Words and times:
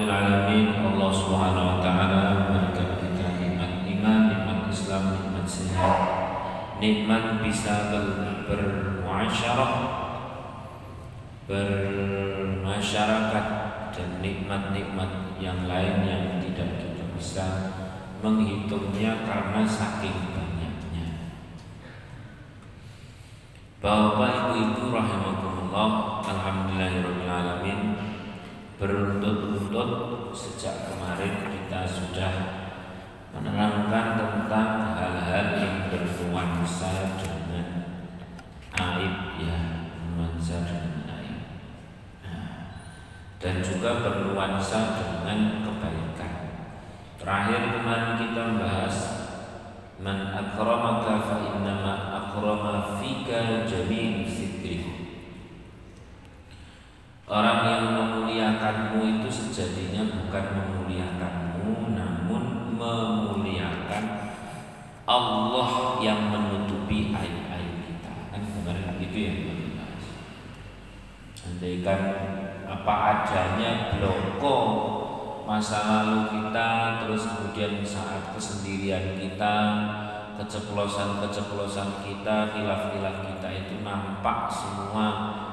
Rabbil 0.00 0.16
Alamin 0.16 0.80
Allah 0.80 1.12
Subhanahu 1.12 1.76
Wa 1.76 1.84
Taala 1.84 2.48
memberikan 2.48 3.04
kita 3.04 3.36
nikmat 3.36 3.84
iman, 3.84 4.32
nikmat 4.32 4.72
Islam, 4.72 5.12
nikmat 5.12 5.44
sehat, 5.44 5.96
nikmat 6.80 7.44
bisa 7.44 7.92
ber 7.92 8.32
bermuasyarah, 8.48 9.72
bermasyarakat 11.44 13.46
dan 13.92 14.24
nikmat-nikmat 14.24 15.36
yang 15.36 15.68
lain 15.68 16.08
yang 16.08 16.40
tidak 16.48 16.80
kita 16.80 17.04
bisa 17.12 17.76
menghitungnya 18.24 19.28
karena 19.28 19.68
saking 19.68 20.32
banyaknya. 20.32 21.36
Bapak 23.84 24.56
Ibu 24.56 24.96
rahimahumullah, 24.96 26.24
alhamdulillahirabbil 26.24 27.28
alamin 27.28 28.00
beruntut-untut 28.80 30.32
sejak 30.32 30.88
kemarin 30.88 31.52
kita 31.52 31.84
sudah 31.84 32.32
menerangkan 33.36 34.16
tentang 34.16 34.96
hal-hal 34.96 35.46
yang 35.60 35.76
bernuansa 35.92 37.20
dengan 37.20 37.84
aib 38.72 39.36
ya 39.36 39.84
nuansa 40.00 40.64
dengan 40.64 41.04
aib. 41.12 41.38
Nah, 42.24 42.80
dan 43.36 43.60
juga 43.60 44.00
bernuansa 44.00 44.96
dengan 44.96 45.60
kebaikan. 45.60 46.32
Terakhir 47.20 47.62
kemarin 47.76 48.16
kita 48.16 48.40
membahas 48.48 48.96
man 50.00 50.32
akramaka 50.32 51.20
fa 51.20 51.36
innama 51.52 51.94
akrama 52.16 52.96
fika 52.96 53.68
Orang 57.30 57.62
yang 57.62 57.84
memuliakanmu 57.94 59.06
itu 59.06 59.30
sejatinya 59.30 60.02
bukan 60.18 60.44
memuliakanmu 60.50 61.94
Namun 61.94 62.74
memuliakan 62.74 64.34
Allah 65.06 65.70
yang 66.02 66.30
menutupi 66.30 67.14
aib-aib 67.14 67.74
kita. 67.86 68.34
Kan 68.34 68.42
kemarin 68.50 68.98
begitu 68.98 69.18
yang 69.30 69.38
Andaikan 71.40 72.00
apa 72.66 72.94
adanya 73.14 73.94
bloko 73.94 74.56
masa 75.46 75.86
lalu 75.86 76.34
kita 76.34 76.98
Terus 77.06 77.30
kemudian 77.30 77.86
saat 77.86 78.34
kesendirian 78.34 79.14
kita 79.14 79.56
Keceplosan-keceplosan 80.34 82.02
kita 82.02 82.58
Hilaf-hilaf 82.58 83.22
kita 83.22 83.48
itu 83.54 83.86
nampak 83.86 84.50
semua 84.50 85.06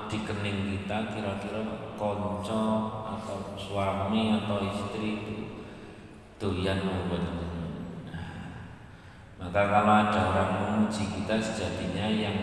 di 0.07 0.23
kening 0.23 0.59
kita 0.71 1.11
kira-kira 1.11 1.93
konco 1.99 2.63
atau 3.03 3.55
suami 3.59 4.33
atau 4.39 4.63
istri 4.67 5.21
itu 5.21 5.35
doyan 6.39 6.79
membuat 6.83 7.47
maka 9.37 9.69
kalau 9.69 9.93
ada 10.09 10.21
orang 10.33 10.51
memuji 10.57 11.07
kita 11.13 11.37
sejatinya 11.37 12.09
yang 12.09 12.35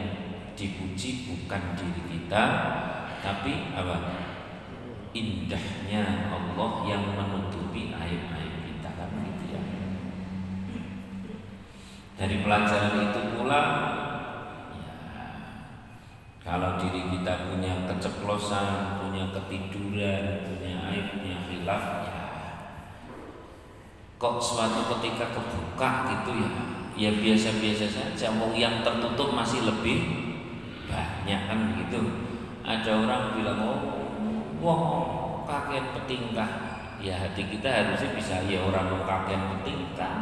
dipuji 0.55 1.27
bukan 1.27 1.75
diri 1.75 2.03
kita 2.07 2.45
tapi 3.19 3.75
apa? 3.75 3.97
Indahnya 5.15 6.31
Allah 6.31 6.71
yang 6.87 7.05
menutupi 7.15 7.95
aib-aib 7.95 8.55
kita 8.67 8.91
kan 8.95 9.11
gitu 9.11 9.45
ya. 9.55 9.63
Dari 12.15 12.37
pelajaran 12.47 13.11
itu 13.11 13.21
pula 13.35 13.63
kalau 16.45 16.77
diri 16.77 17.09
kita 17.09 17.49
punya 17.49 17.89
keceplosan, 17.89 19.01
punya 19.01 19.33
ketiduran, 19.33 20.45
punya 20.45 20.93
aib, 20.93 21.17
punya 21.17 21.37
khilaf, 21.49 21.85
ya 22.05 22.15
kok 24.25 24.41
suatu 24.41 24.89
ketika 24.97 25.37
kebuka 25.37 25.91
gitu 26.09 26.31
ya, 26.41 26.51
ya 26.97 27.11
biasa-biasa 27.13 27.87
saja. 27.93 28.33
Mau 28.33 28.57
yang 28.57 28.81
tertutup 28.81 29.37
masih 29.37 29.69
lebih 29.69 30.01
banyak 30.89 31.41
kan 31.45 31.59
begitu. 31.77 32.01
Ada 32.65 33.05
orang 33.05 33.37
bilang 33.37 33.61
oh, 33.61 33.81
wah 34.65 34.83
kakek 35.45 35.93
petingkah. 35.93 36.73
Ya 37.05 37.21
hati 37.21 37.45
kita 37.45 37.69
harusnya 37.69 38.17
bisa 38.17 38.41
ya 38.49 38.65
orang 38.65 38.97
mau 38.97 39.05
kakek 39.05 39.37
petingkah. 39.37 40.15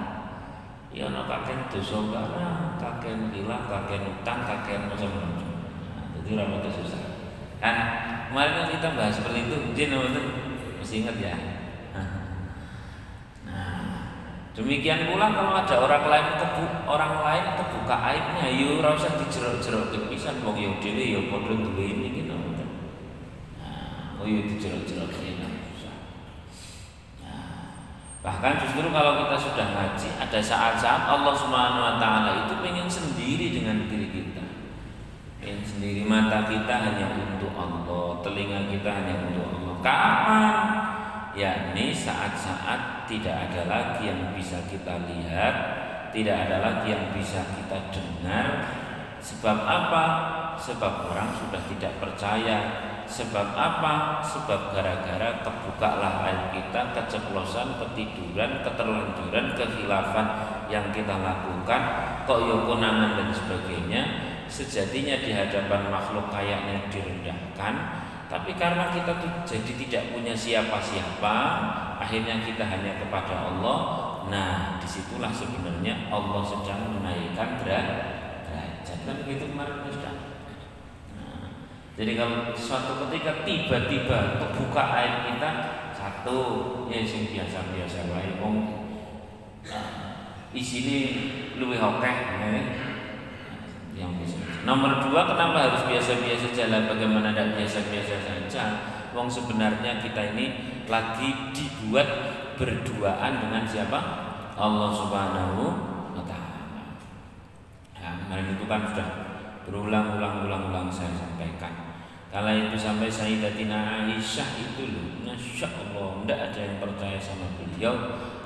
Ya 0.91 1.06
orang 1.06 1.30
kakek 1.30 1.70
dosa 1.70 2.02
barang, 2.10 2.82
kakek 2.82 3.14
hilang, 3.30 3.70
kakek 3.70 4.02
utang, 4.02 4.42
kakek 4.42 4.91
macam-macam 6.22 6.31
itu 6.31 6.38
rambutnya 6.38 6.71
susah. 6.71 7.03
Kan 7.59 7.75
kemarin 8.31 8.53
kan 8.55 8.66
kita 8.71 8.88
bahas 8.94 9.15
seperti 9.19 9.38
itu 9.50 9.56
jin 9.75 9.91
itu 9.91 10.22
masih 10.78 10.97
ingat 11.03 11.16
ya? 11.19 11.34
Nah 11.94 12.22
demikian 14.53 15.09
pula 15.09 15.33
kalau 15.33 15.56
ada 15.56 15.77
orang 15.81 16.05
lain 16.12 16.28
kebu, 16.37 16.65
orang 16.84 17.25
lain 17.25 17.44
kebuka 17.56 17.97
aibnya 17.97 18.47
yuk 18.53 18.84
ya 18.84 18.93
rasa 18.93 19.16
dijerok-jerok 19.16 19.88
kepisan 19.88 20.44
mau 20.44 20.53
yo 20.53 20.77
dhewe 20.77 21.09
yo 21.09 21.21
padha 21.33 21.56
duwe 21.56 21.84
ini 21.88 22.21
gitu 22.21 22.37
nah 22.37 24.21
oh 24.21 24.28
yo 24.28 24.44
dijerok-jerok 24.44 25.09
nah, 25.41 25.50
Bahkan 28.22 28.53
justru 28.62 28.87
kalau 28.93 29.25
kita 29.25 29.37
sudah 29.41 29.66
ngaji 29.72 30.09
ada 30.21 30.39
saat-saat 30.39 31.10
Allah 31.10 31.34
Subhanahu 31.34 31.83
wa 31.83 31.94
taala 31.99 32.47
itu 32.47 32.54
pengen 32.60 32.87
sendiri 32.87 33.56
dengan 33.56 33.89
diri 33.89 34.12
kita 34.12 34.22
yang 35.42 35.58
sendiri 35.66 36.06
mata 36.06 36.47
kita 36.47 36.70
hanya 36.70 37.19
untuk 37.19 37.50
Allah, 37.58 38.22
telinga 38.22 38.70
kita 38.70 38.91
hanya 38.94 39.14
untuk 39.26 39.47
Allah. 39.50 39.75
Kapan? 39.82 40.44
Yakni 41.34 41.91
saat-saat 41.91 43.10
tidak 43.10 43.50
ada 43.50 43.66
lagi 43.66 44.06
yang 44.06 44.30
bisa 44.38 44.62
kita 44.70 45.03
lihat, 45.10 45.54
tidak 46.14 46.47
ada 46.47 46.56
lagi 46.62 46.94
yang 46.94 47.10
bisa 47.10 47.42
kita 47.58 47.91
dengar. 47.91 48.70
Sebab 49.19 49.58
apa? 49.66 50.04
Sebab 50.62 51.10
orang 51.10 51.34
sudah 51.34 51.62
tidak 51.66 51.98
percaya. 51.98 52.59
Sebab 53.03 53.59
apa? 53.59 54.22
Sebab 54.22 54.70
gara-gara 54.70 55.42
kebukalah 55.42 56.22
air 56.30 56.54
kita, 56.54 56.94
keceplosan, 56.94 57.82
ketiduran, 57.82 58.62
keterlanjuran, 58.62 59.59
kekhilafan 59.59 60.26
yang 60.70 60.86
kita 60.94 61.19
lakukan, 61.19 61.82
kok 62.24 62.41
yokonangan 62.47 63.19
dan 63.19 63.28
sebagainya 63.34 64.31
sejatinya 64.52 65.16
di 65.24 65.32
hadapan 65.32 65.88
makhluk 65.88 66.28
kayaknya 66.28 66.92
direndahkan 66.92 67.74
tapi 68.28 68.56
karena 68.56 68.92
kita 68.92 69.16
tuh 69.20 69.32
jadi 69.48 69.72
tidak 69.76 70.02
punya 70.12 70.36
siapa-siapa 70.36 71.36
akhirnya 72.00 72.40
kita 72.40 72.64
hanya 72.64 72.96
kepada 72.96 73.52
Allah. 73.52 73.78
Nah 74.32 74.80
di 74.80 74.88
situlah 74.88 75.28
sebenarnya 75.28 76.08
Allah 76.08 76.41
sedang 76.41 76.96
menaikkan 76.96 77.60
derajat. 77.60 78.08
Kan 79.02 79.18
begitu 79.26 79.50
kemarin 79.52 79.84
sudah 79.91 80.32
jadi 81.92 82.16
kalau 82.16 82.56
suatu 82.56 83.04
ketika 83.04 83.44
tiba-tiba 83.44 84.41
kebuka 84.41 84.82
air 84.96 85.28
kita 85.28 85.50
satu 85.92 86.38
ya 86.88 87.04
sing 87.04 87.28
biasa-biasa 87.28 88.08
wae 88.08 88.41
wong 88.41 88.56
nah, 89.68 89.86
isine 90.56 90.98
luwih 91.60 91.76
akeh 91.76 92.16
ya 92.41 92.48
yang 94.02 94.12
bisa. 94.18 94.42
Nomor 94.66 94.98
dua, 95.02 95.26
kenapa 95.30 95.70
harus 95.70 95.82
biasa-biasa 95.86 96.50
jalan? 96.50 96.90
Bagaimana 96.90 97.30
tidak 97.30 97.58
biasa-biasa 97.58 98.14
saja? 98.22 98.64
Wong 99.14 99.30
sebenarnya 99.30 100.02
kita 100.02 100.34
ini 100.34 100.46
lagi 100.90 101.54
dibuat 101.54 102.08
berduaan 102.58 103.42
dengan 103.42 103.62
siapa? 103.62 103.98
Allah 104.58 104.91
Subhanahu 104.92 105.62
wa 106.14 106.22
taala. 106.26 106.98
Nah, 107.98 108.14
kemarin 108.26 108.54
itu 108.58 108.64
kan 108.66 108.80
sudah 108.91 109.08
berulang-ulang-ulang-ulang 109.66 110.91
saya 110.91 111.14
sampaikan. 111.14 111.94
Kala 112.32 112.56
itu 112.56 112.80
sampai 112.80 113.12
Sayyidatina 113.12 114.08
Aisyah 114.08 114.56
itu 114.56 114.88
loh, 114.88 115.20
Masya 115.20 115.68
Allah, 115.68 116.24
tidak 116.24 116.38
ada 116.48 116.60
yang 116.64 116.76
percaya 116.80 117.18
sama 117.21 117.44
beliau. 117.60 117.92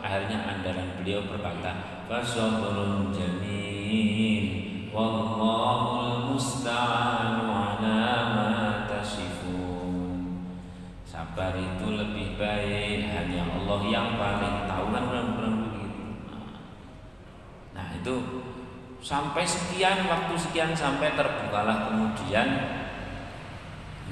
Akhirnya 0.02 0.42
andalan 0.42 0.98
beliau 0.98 1.22
berkata, 1.31 2.02
Fasobrun 2.10 3.14
jamil 3.14 4.75
Wallahul 4.96 6.32
musta'anu 6.32 7.52
ala 7.52 8.00
ma 8.32 8.50
tasifun. 8.88 10.40
Sabar 11.04 11.52
itu 11.52 12.00
lebih 12.00 12.40
baik 12.40 13.04
Hanya 13.12 13.44
Allah 13.44 13.81
yang 13.93 14.16
paling 14.16 14.64
tahu. 14.64 14.84
Kan 14.96 15.04
benar-benar 15.12 15.52
begitu. 15.69 16.04
Nah 17.76 17.93
itu 17.93 18.14
Sampai 19.04 19.44
sekian 19.44 20.08
waktu 20.08 20.32
sekian 20.32 20.72
Sampai 20.72 21.12
terbukalah 21.12 21.93
kemudian. 21.93 22.48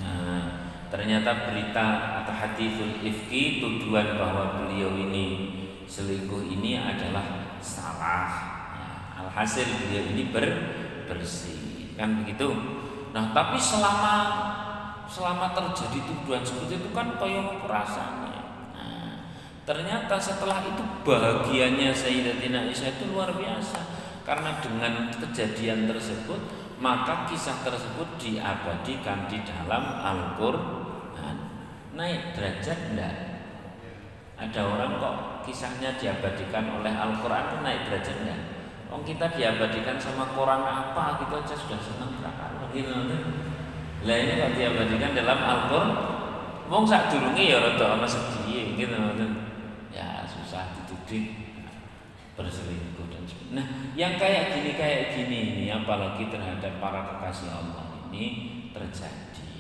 Nah 0.04 0.69
ternyata 0.92 1.48
berita 1.48 2.20
atau 2.20 2.34
hadithul 2.36 3.00
ifki 3.00 3.64
Tuduhan 3.64 4.20
bahwa 4.20 4.60
beliau 4.60 4.92
ini 5.00 5.48
Selingkuh 5.88 6.44
ini 6.44 6.76
adalah 6.76 7.56
salah 7.64 8.53
Alhasil 9.34 9.66
beliau 9.66 10.14
ini 10.14 10.31
ber, 10.31 10.46
bersih 11.10 11.90
kan 11.98 12.22
begitu. 12.22 12.54
Nah 13.10 13.34
tapi 13.34 13.58
selama 13.58 14.14
selama 15.10 15.50
terjadi 15.50 16.06
tuduhan 16.06 16.46
seperti 16.46 16.78
itu 16.78 16.88
kan 16.94 17.19
koyong 17.19 17.58
perasaan 17.66 18.31
Nah, 18.78 19.26
Ternyata 19.66 20.14
setelah 20.22 20.62
itu 20.62 20.86
bahagianya 21.02 21.90
Sayyidatina 21.90 22.70
Aisyah 22.70 22.94
itu 22.94 23.10
luar 23.10 23.34
biasa 23.34 23.82
karena 24.22 24.62
dengan 24.62 25.10
kejadian 25.10 25.90
tersebut 25.90 26.38
maka 26.78 27.26
kisah 27.26 27.58
tersebut 27.66 28.06
diabadikan 28.22 29.26
di 29.26 29.42
dalam 29.42 29.98
Al-Qur'an. 29.98 31.36
Naik 31.90 32.38
derajat 32.38 32.78
enggak? 32.94 33.14
Ada 34.38 34.62
orang 34.62 35.02
kok 35.02 35.16
kisahnya 35.50 35.98
diabadikan 35.98 36.70
oleh 36.78 36.94
Al-Qur'an 36.94 37.66
naik 37.66 37.90
derajat 37.90 38.16
enggak? 38.22 38.53
Oh 38.94 39.02
kita 39.02 39.26
diabadikan 39.35 39.99
sama 39.99 40.31
koran 40.38 40.62
apa 40.62 41.19
gitu 41.19 41.35
aja 41.35 41.55
sudah 41.58 41.81
senang 41.82 42.14
berapa 42.23 42.70
gitu. 42.70 42.94
Lah 44.06 44.17
ini 44.23 44.32
kok 44.38 44.55
diabadikan 44.55 45.19
dalam 45.19 45.38
Al-Qur'an. 45.43 45.91
Wong 46.70 46.87
sak 46.87 47.11
durunge 47.11 47.43
ya 47.43 47.58
rada 47.58 47.99
ana 47.99 48.06
sedih 48.06 48.79
gitu 48.79 48.96
ya 49.91 50.23
susah 50.25 50.73
dituduh 50.79 51.26
berselingkuh 52.38 53.06
dan 53.11 53.23
sebagainya. 53.26 53.55
Nah, 53.55 53.67
yang 53.94 54.14
kayak 54.17 54.55
gini 54.55 54.73
kayak 54.79 55.12
gini 55.12 55.38
ini 55.55 55.64
apalagi 55.75 56.31
terhadap 56.31 56.79
para 56.79 57.05
kekasih 57.05 57.50
Allah 57.50 57.99
ini 58.08 58.25
terjadi. 58.73 59.50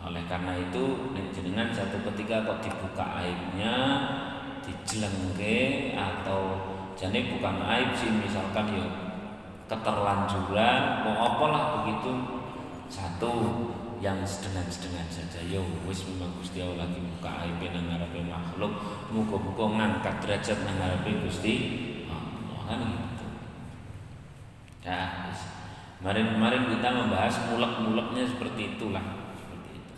Oleh 0.00 0.24
karena 0.24 0.56
itu 0.56 1.12
jenengan 1.36 1.68
satu 1.72 2.00
ketika 2.12 2.44
kok 2.48 2.60
dibuka 2.64 3.04
aibnya, 3.20 3.76
dijelengke 4.64 5.92
atau 5.92 6.42
jadi 7.00 7.32
bukan 7.32 7.64
aib 7.64 7.96
sih 7.96 8.12
misalkan 8.12 8.76
ya 8.76 8.84
keterlanjuran 9.64 11.00
mau 11.00 11.16
apalah 11.32 11.80
begitu. 11.80 12.12
Satu 12.92 13.32
yang 14.04 14.20
sedengan-sedengan 14.20 15.08
saja. 15.08 15.40
Yo 15.48 15.64
wis 15.88 16.04
memang 16.04 16.28
Gusti 16.36 16.60
Allah 16.60 16.84
lagi 16.84 17.00
buka 17.00 17.30
aib 17.48 17.56
nang 17.72 17.88
ngarepe 17.88 18.20
makhluk. 18.20 18.72
Muga-muga 19.16 19.64
ngangkat 19.80 20.14
derajat 20.20 20.58
nang 20.60 20.76
ngarepe 20.76 21.24
Gusti 21.24 21.54
Allah 22.04 22.62
kan 22.68 22.80
gitu. 22.84 23.26
Ya 24.84 25.00
kemarin-kemarin 26.04 26.68
kita 26.68 26.88
membahas 26.92 27.34
mulek-muleknya 27.48 28.28
seperti 28.28 28.76
itulah 28.76 29.24
seperti 29.40 29.70
itu. 29.80 29.94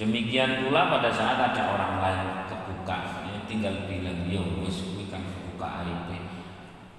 Demikian 0.00 0.64
pula 0.64 0.88
pada 0.88 1.12
saat 1.12 1.52
ada 1.52 1.62
orang 1.76 1.94
lain 2.00 2.28
kebuka 2.48 2.96
ya, 3.28 3.36
tinggal 3.44 3.84
bilang 3.84 4.24
yo 4.32 4.64
wis 4.64 4.95
kan 5.66 5.86
buka 5.86 6.06
aib 6.06 6.22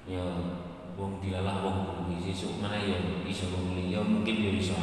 yo 0.07 0.23
wong 0.97 1.19
dilalah 1.23 1.63
wong 1.63 1.77
kuwi. 1.87 2.15
Sesuk 2.31 2.59
mana 2.59 2.79
yo 2.79 2.97
iso 3.27 3.51
wong 3.51 3.75
liya 3.75 4.03
mungkin 4.03 4.35
yo 4.35 4.51
iso 4.55 4.75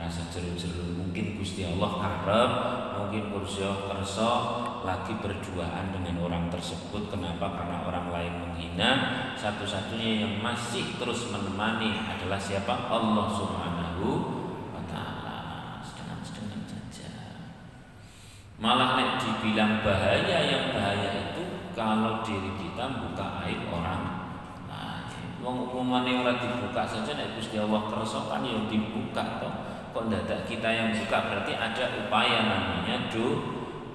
rasa 0.00 0.32
jeru-jeru 0.32 0.96
mungkin 0.96 1.36
Gusti 1.36 1.60
Allah 1.68 2.00
karep 2.00 2.52
mungkin 2.96 3.36
Allah 3.36 3.76
kerso 3.84 4.30
lagi 4.80 5.12
berduaan 5.20 5.92
dengan 5.92 6.24
orang 6.24 6.48
tersebut. 6.48 7.12
Kenapa? 7.12 7.52
Karena 7.52 7.84
orang 7.84 8.08
lain 8.08 8.32
menghina. 8.40 8.90
Satu-satunya 9.36 10.24
yang 10.24 10.40
masih 10.40 10.96
terus 10.96 11.28
menemani 11.28 12.00
adalah 12.08 12.40
siapa? 12.40 12.88
Allah 12.88 13.28
Subhanahu 13.28 14.08
wa 14.72 14.82
taala. 14.88 15.36
Sedang-sedang 15.84 16.64
saja 16.64 17.12
malah 18.56 18.96
nek 18.96 19.20
dibilang 19.20 19.84
bahaya 19.84 20.38
yang 20.48 20.64
bahaya 20.72 20.79
kalau 21.80 22.20
diri 22.20 22.52
kita 22.60 22.84
buka 23.00 23.40
aib 23.48 23.72
orang 23.72 24.28
lain. 24.68 25.08
Wong 25.40 25.64
umumane 25.72 26.20
ora 26.20 26.36
dibuka 26.36 26.84
saja 26.84 27.16
nek 27.16 27.40
Gusti 27.40 27.56
Allah 27.56 27.88
kerso 27.88 28.28
kan 28.28 28.44
yang 28.44 28.68
dibuka 28.68 29.40
toh. 29.40 29.52
Kok 29.96 30.12
dadak 30.12 30.44
kita 30.44 30.68
yang 30.68 30.92
buka? 30.92 31.16
Berarti 31.32 31.56
ada 31.56 31.84
upaya 32.04 32.38
namanya 32.44 33.08
do 33.08 33.40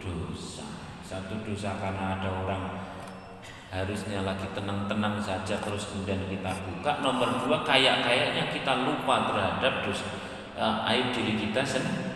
dosa. 0.02 0.66
Satu 1.06 1.38
dosa 1.46 1.78
karena 1.78 2.18
ada 2.18 2.30
orang 2.34 2.64
harusnya 3.70 4.26
lagi 4.26 4.50
tenang-tenang 4.58 5.22
saja 5.22 5.62
terus 5.62 5.94
kemudian 5.94 6.26
kita 6.26 6.50
buka. 6.66 7.06
Nomor 7.06 7.38
dua 7.46 7.62
kayak 7.62 8.02
kayaknya 8.02 8.50
kita 8.50 8.82
lupa 8.82 9.30
terhadap 9.30 9.86
dosa 9.86 10.10
uh, 10.58 10.90
aib 10.90 11.14
diri 11.14 11.38
kita 11.38 11.62
sendiri 11.62 12.15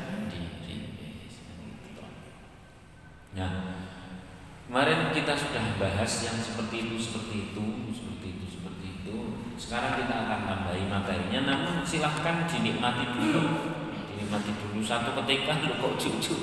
kemarin 4.69 5.09
kita 5.09 5.33
sudah 5.33 5.81
bahas 5.81 6.11
yang 6.21 6.37
seperti 6.37 6.85
itu 6.85 6.95
seperti 7.01 7.49
itu 7.49 7.65
seperti 7.89 8.37
itu 8.37 8.45
seperti 8.53 8.85
itu. 9.01 9.15
Sekarang 9.57 9.97
kita 9.97 10.13
akan 10.29 10.39
tambahi 10.45 10.85
materinya 10.85 11.39
namun 11.49 11.81
silahkan 11.81 12.45
dinikmati 12.45 13.17
dulu. 13.17 13.43
Dinikmati 14.13 14.53
dulu. 14.61 14.77
Satu 14.85 15.17
ketika 15.25 15.65
lu 15.65 15.73
kok 15.81 15.97
cucu 15.97 16.35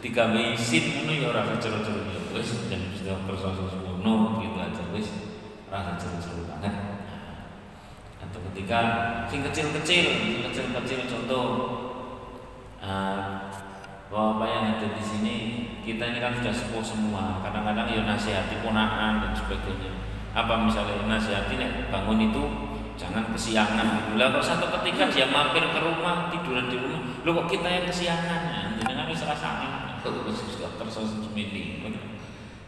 tiga 0.00 0.32
isin 0.32 0.96
ngono 0.96 1.12
ya 1.12 1.28
ora 1.28 1.44
seru-seru 1.60 2.08
ya 2.08 2.20
wis 2.32 2.68
dan 2.72 2.88
sudah 2.96 3.20
kersa 3.28 3.52
semono 3.52 4.40
gitu 4.40 4.56
aja 4.56 4.84
wis. 4.96 5.08
Rasa 5.68 6.00
seru-seru 6.00 6.48
banget. 6.48 6.72
Atau 8.16 8.40
ketika 8.48 8.80
sing 9.28 9.44
kecil-kecil 9.44 10.04
kecil-kecil 10.48 11.04
contoh 11.04 11.46
uh, 12.80 13.52
bahwa 14.08 14.40
apa 14.40 14.44
yang 14.48 14.64
ada 14.72 14.88
di 14.96 15.04
sini 15.04 15.36
kita 15.84 16.02
ini 16.10 16.18
kan 16.18 16.32
sudah 16.40 16.50
sepuh 16.50 16.80
semua. 16.80 17.44
Kadang-kadang 17.44 17.86
ya 17.92 18.02
nasihati 18.08 18.64
ponaan 18.64 19.20
dan 19.20 19.32
sebagainya. 19.36 19.92
Apa 20.32 20.64
misalnya 20.64 21.04
nasihati 21.06 21.60
nih 21.60 21.92
bangun 21.92 22.32
itu 22.32 22.42
jangan 22.96 23.28
kesiangan 23.30 23.86
gitu. 24.00 24.10
Lah 24.16 24.32
kok 24.32 24.42
satu 24.42 24.66
ketika 24.80 25.12
dia 25.12 25.26
mampir 25.28 25.62
ke 25.62 25.78
rumah 25.78 26.32
tiduran 26.32 26.66
di 26.72 26.76
rumah 26.80 27.02
lu 27.24 27.30
kok 27.36 27.46
kita 27.52 27.68
yang 27.68 27.86
kesiangan? 27.86 28.80
Ya 28.80 28.92
kan 28.96 29.06
bisa 29.06 29.28
rasanya 29.28 30.00
kalau 30.00 30.26
sudah 30.32 30.74
tersosis 30.80 31.20
cemili 31.22 31.84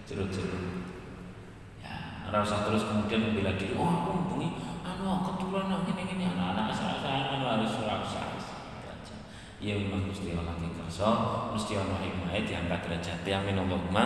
jeruk-jeruk. 0.06 0.86
Ya 1.82 1.94
rasa 2.30 2.68
terus 2.68 2.86
kemudian 2.86 3.32
membela 3.32 3.56
diri. 3.56 3.74
Oh 3.74 3.86
aku 3.86 4.10
hubungi 4.22 4.48
anu 4.86 5.22
keturunan 5.26 5.82
ini 5.88 6.02
ini 6.06 6.24
anak-anak 6.30 6.70
saya 6.74 7.34
anu 7.34 7.46
harus 7.46 7.74
rasa 7.82 8.25
ya 9.56 9.72
memang 9.72 10.04
Gusti 10.08 10.36
Allah 10.36 10.52
lagi 10.52 10.68
kerso 10.68 11.10
mesti 11.56 11.72
ono 11.80 11.96
hikmah 11.96 12.32
diangkat 12.36 12.80
derajat 12.84 13.24
amin 13.24 13.56
Allahumma 13.56 14.04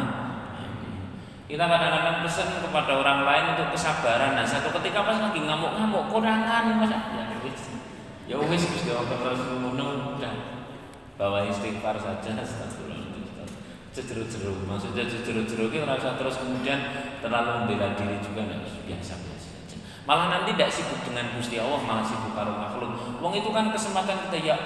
kita 1.50 1.66
kadang-kadang 1.66 2.22
pesan 2.22 2.62
kepada 2.62 2.94
orang 2.94 3.26
lain 3.26 3.44
untuk 3.58 3.74
kesabaran. 3.74 4.38
Nah, 4.38 4.46
satu 4.46 4.70
ketika 4.78 5.02
pas 5.02 5.18
lagi 5.18 5.42
ngamuk-ngamuk, 5.42 6.06
kurangan 6.06 6.78
mas 6.78 6.94
ya 6.94 7.26
wis. 7.42 7.74
Ya 8.30 8.38
wis 8.38 8.70
Gusti 8.70 8.94
Allah 8.94 9.18
terus 9.18 9.42
ngono 9.58 10.14
udah 10.14 10.34
bawa 11.18 11.50
istighfar 11.50 11.98
saja 11.98 12.38
astagfirullah. 12.38 13.10
Ceru-ceru, 13.90 14.62
maksudnya 14.70 15.10
ceru-ceru 15.10 15.74
itu 15.74 15.82
rasa 15.82 16.14
terus 16.14 16.38
kemudian 16.38 16.78
terlalu 17.18 17.66
membela 17.66 17.98
diri 17.98 18.22
juga 18.22 18.46
nah, 18.46 18.62
biasa-biasa 18.86 19.48
saja. 19.50 19.76
Malah 20.06 20.30
nanti 20.30 20.54
tidak 20.54 20.70
sibuk 20.70 21.02
dengan 21.02 21.34
Gusti 21.34 21.58
Allah, 21.58 21.82
malah 21.82 22.06
sibuk 22.06 22.30
karo 22.30 22.54
makhluk. 22.54 22.94
Wong 23.18 23.34
itu 23.34 23.50
kan 23.50 23.74
kesempatan 23.74 24.30
kita 24.30 24.38
ya 24.38 24.56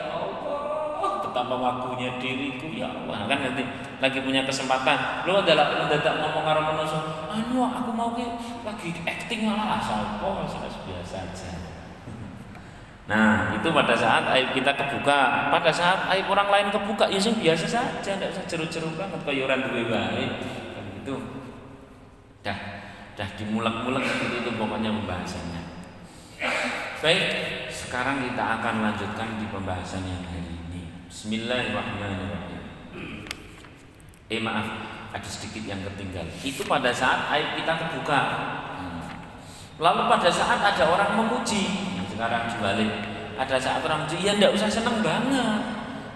betapa 1.34 1.58
waktunya 1.58 2.14
diriku 2.22 2.70
ya 2.70 2.86
Allah. 2.94 3.26
Kan 3.26 3.42
nanti 3.42 3.66
lagi 3.98 4.22
punya 4.22 4.46
kesempatan. 4.46 5.26
Lo 5.26 5.42
adalah 5.42 5.74
mendadak 5.74 6.22
ngomong 6.22 6.46
karo 6.46 6.60
manusia 6.62 7.02
anu 7.26 7.66
aku 7.66 7.90
mau 7.90 8.14
ke 8.14 8.22
lagi 8.62 8.94
acting 9.02 9.50
malah. 9.50 9.82
Asal 9.82 10.22
kok 10.22 10.46
biasa 10.86 11.16
aja. 11.26 11.50
Nah 13.10 13.52
itu 13.52 13.68
pada 13.68 13.92
saat 13.92 14.30
aib 14.32 14.54
kita 14.54 14.72
kebuka. 14.78 15.50
Pada 15.50 15.68
saat 15.74 16.06
aib 16.14 16.24
orang 16.30 16.48
lain 16.48 16.68
kebuka 16.72 17.04
Ya 17.10 17.20
sih 17.20 17.36
biasa 17.36 17.68
saja 17.68 18.16
Tidak 18.16 18.32
usah 18.32 18.48
ceru-ceru 18.48 18.96
banget 18.96 19.20
Kayak 19.28 19.60
dua 19.68 19.84
baik 19.92 20.30
Kan 20.72 20.84
gitu. 20.96 21.14
Dah 22.40 22.56
Dah 23.12 23.28
dimulak-mulak 23.36 24.08
Itu, 24.08 24.40
itu 24.40 24.50
pokoknya 24.56 24.88
pembahasannya. 24.88 25.62
Baik 27.04 27.24
Sekarang 27.68 28.24
kita 28.24 28.40
akan 28.40 28.74
lanjutkan 28.88 29.36
di 29.36 29.52
pembahasan 29.52 30.08
yang 30.08 30.24
hari 30.24 30.54
Bismillahirrahmanirrahim. 31.14 32.58
Eh 34.26 34.42
maaf, 34.42 34.66
ada 35.14 35.28
sedikit 35.30 35.62
yang 35.62 35.78
ketinggal. 35.86 36.26
Itu 36.42 36.66
pada 36.66 36.90
saat 36.90 37.30
aib 37.30 37.54
kita 37.54 37.70
kebuka. 37.86 38.20
Lalu 39.78 40.10
pada 40.10 40.26
saat 40.26 40.58
ada 40.58 40.84
orang 40.90 41.14
memuji, 41.14 41.70
sekarang 42.10 42.50
dibalik. 42.50 42.90
Ada 43.38 43.62
saat 43.62 43.86
orang 43.86 44.10
memuji, 44.10 44.26
ya 44.26 44.34
ndak 44.42 44.58
usah 44.58 44.66
seneng 44.66 45.06
banget. 45.06 45.62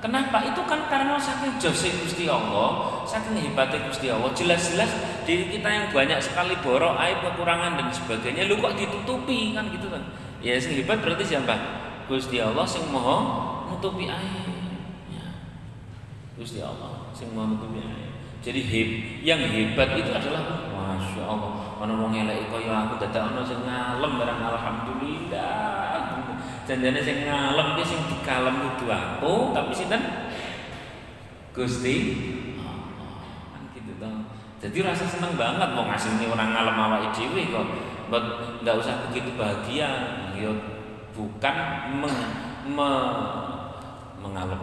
Kenapa? 0.03 0.43
Itu 0.43 0.67
kan 0.67 0.91
karena 0.91 1.15
saking 1.15 1.63
jose 1.63 1.95
Gusti 2.03 2.27
Allah, 2.27 2.99
saking 3.07 3.39
hebatnya 3.39 3.87
Gusti 3.87 4.11
Allah. 4.11 4.35
Jelas-jelas 4.35 4.91
diri 5.23 5.47
kita 5.47 5.69
yang 5.71 5.87
banyak 5.95 6.19
sekali 6.19 6.59
borok, 6.59 6.99
aib, 6.99 7.23
kekurangan 7.23 7.79
dan 7.79 7.87
sebagainya, 7.95 8.51
lu 8.51 8.59
kok 8.59 8.75
ditutupi 8.75 9.55
kan 9.55 9.71
gitu 9.71 9.95
kan? 9.95 10.03
Ya 10.43 10.59
sing 10.59 10.75
hebat 10.75 10.99
berarti 11.07 11.23
siapa? 11.23 11.55
Gusti 12.11 12.43
Allah 12.43 12.67
sing 12.67 12.83
moho 12.91 13.47
nutupi 13.71 14.11
aib. 14.11 14.58
Gusti 16.39 16.63
Allah 16.63 17.11
sing 17.11 17.35
menutupi 17.35 17.83
jadi 18.39 18.63
heb, 18.63 18.89
yang 19.27 19.43
hebat 19.43 19.99
itu 19.99 20.15
adalah 20.15 20.71
masya 20.71 21.27
Allah 21.27 21.75
mana 21.83 21.93
mau 21.99 22.09
ngelak 22.15 22.47
kaya 22.47 22.87
aku 22.87 23.03
dadak 23.03 23.35
ana 23.35 23.43
sing 23.43 23.67
ngalem 23.67 24.13
barang 24.15 24.41
alhamdulillah 24.47 25.89
janjane 26.63 27.01
sing 27.03 27.27
ngalem 27.27 27.75
ki 27.75 27.83
sing 27.83 28.01
dikalem 28.07 28.55
kudu 28.63 28.87
aku 28.87 29.51
tapi 29.51 29.73
sinten 29.75 30.03
Gusti 31.59 31.95
Allah 32.63 33.19
kan 33.51 33.63
gitu 33.75 33.93
toh. 33.99 34.15
Jadi 34.59 34.79
rasa 34.83 35.07
seneng 35.07 35.35
banget 35.35 35.71
mau 35.75 35.87
ngasih 35.87 36.19
ini 36.19 36.31
orang 36.31 36.55
ngalam 36.55 36.77
awak 36.77 37.11
dhewe 37.11 37.51
kok. 37.51 37.67
Nggak 38.63 38.75
usah 38.79 39.11
begitu 39.11 39.35
bahagia. 39.35 39.91
Yo 40.39 40.55
bukan 41.15 41.57
meng, 41.99 42.15
me, 42.75 42.91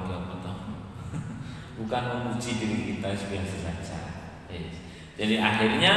toh. 0.08 0.25
Bukan 1.75 2.03
memuji 2.12 2.55
diri 2.60 2.96
kita 2.96 3.12
biasa 3.12 3.58
saja. 3.60 4.00
Jadi 5.15 5.39
akhirnya 5.39 5.94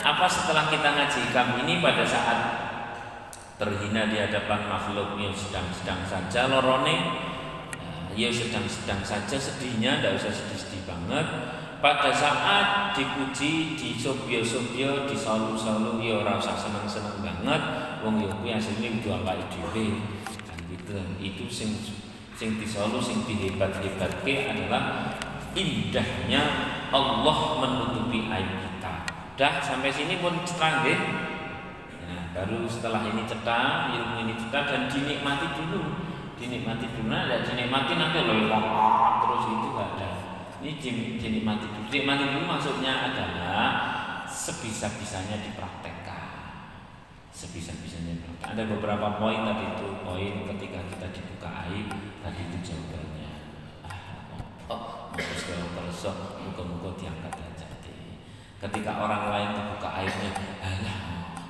apa 0.00 0.24
setelah 0.24 0.72
kita 0.72 0.88
ngaji 0.88 1.20
kami 1.36 1.54
ini 1.68 1.74
pada 1.84 2.04
saat 2.04 2.38
terhina 3.60 4.08
di 4.08 4.16
hadapan 4.16 4.66
makhluk 4.66 5.20
yang 5.20 5.36
sedang-sedang 5.36 6.00
saja 6.08 6.48
lorone 6.48 6.96
ya 8.14 8.30
sedang-sedang 8.30 9.02
saja 9.02 9.36
sedihnya 9.36 10.00
tidak 10.00 10.22
usah 10.22 10.32
sedih-sedih 10.32 10.82
banget. 10.88 11.26
Pada 11.84 12.08
saat 12.08 12.96
dipuji 12.96 13.76
di 13.76 13.92
sobio-sobio 14.00 15.04
di 15.04 15.12
salu-salu 15.12 16.00
ya 16.00 16.24
ora 16.24 16.40
usah 16.40 16.56
senang-senang 16.56 17.20
banget 17.20 17.62
wong 18.00 18.24
ya 18.24 18.32
kuwi 18.40 18.56
asline 18.56 19.04
kudu 19.04 19.12
awake 19.12 19.44
dhewe. 19.52 20.00
Kan 20.48 20.58
gitu. 20.72 20.96
Itu 21.20 21.44
sing 21.52 21.76
sing 22.34 22.58
disalu 22.58 22.98
sing 22.98 23.22
dihebat-hebatke 23.24 24.34
adalah 24.50 25.14
indahnya 25.54 26.42
Allah 26.90 27.38
menutupi 27.62 28.26
aib 28.26 28.50
kita. 28.58 28.94
Dah 29.38 29.62
sampai 29.62 29.90
sini 29.94 30.18
pun 30.18 30.42
cetak 30.42 30.82
nggih. 30.82 31.00
Nah, 32.10 32.22
baru 32.34 32.66
setelah 32.66 33.06
ini 33.06 33.22
cetak, 33.26 33.94
ilmu 33.94 34.14
ini 34.26 34.34
cetak 34.38 34.64
dan 34.66 34.82
dinikmati 34.90 35.46
dulu. 35.54 35.82
Dinikmati 36.34 36.86
dulu, 36.98 37.14
nah, 37.14 37.30
dinikmati 37.30 37.92
nanti 37.94 38.18
loh 38.26 38.36
terus 39.22 39.44
itu 39.48 39.68
gak 39.74 39.88
ada. 39.96 40.10
Ini 40.62 40.70
dinikmati 41.22 41.66
dulu. 41.70 41.86
Dinikmati 41.90 42.24
dulu 42.34 42.44
maksudnya 42.50 42.92
adalah 43.10 43.66
sebisa-bisanya 44.26 45.38
dipraktekkan. 45.38 46.13
Sebisa-bisanya. 47.34 48.14
Ada 48.46 48.62
beberapa 48.70 49.18
poin 49.18 49.42
tadi 49.42 49.74
itu, 49.74 49.88
poin 50.06 50.34
ketika 50.54 50.78
kita 50.86 51.06
dibuka 51.10 51.50
aib, 51.66 51.90
tadi 52.22 52.40
itu 52.46 52.58
jawabannya. 52.62 53.30
Ah, 53.82 54.70
oh, 54.70 55.10
terus 55.18 55.50
muka-muka 56.46 56.94
diangkat 56.94 57.34
aja 57.34 57.64
ketika 58.64 58.96
orang 58.96 59.28
lain 59.28 59.48
terbuka 59.52 59.88
aibnya 59.92 60.32
alah 60.64 60.98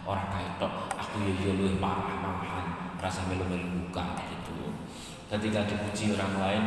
orang 0.03 0.29
kaya 0.35 0.51
tok 0.59 0.91
aku 0.99 1.23
ya 1.23 1.33
yo 1.47 1.55
luwih 1.55 1.79
parah 1.79 2.19
malahan 2.19 2.67
rasa 2.99 3.31
melu-melu 3.31 3.87
buka 3.87 4.19
gitu. 4.19 4.75
Ketika 5.31 5.63
dipuji 5.63 6.19
orang 6.19 6.35
lain 6.43 6.63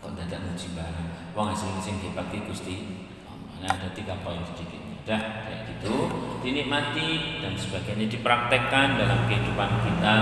kok 0.00 0.12
dadak 0.12 0.44
muji 0.44 0.76
bareng? 0.76 1.08
Wong 1.32 1.48
asing 1.56 1.80
sing 1.80 1.96
hebat 2.04 2.28
Gusti. 2.28 3.08
Nah 3.60 3.68
ada 3.72 3.88
tiga 3.96 4.20
poin 4.20 4.40
sedikit 4.44 4.79
udah 5.10 5.42
kayak 5.42 5.66
gitu 5.74 6.06
dinikmati 6.38 7.42
dan 7.42 7.58
sebagainya 7.58 8.06
dipraktekkan 8.06 8.94
dalam 8.94 9.26
kehidupan 9.26 9.70
kita 9.82 10.16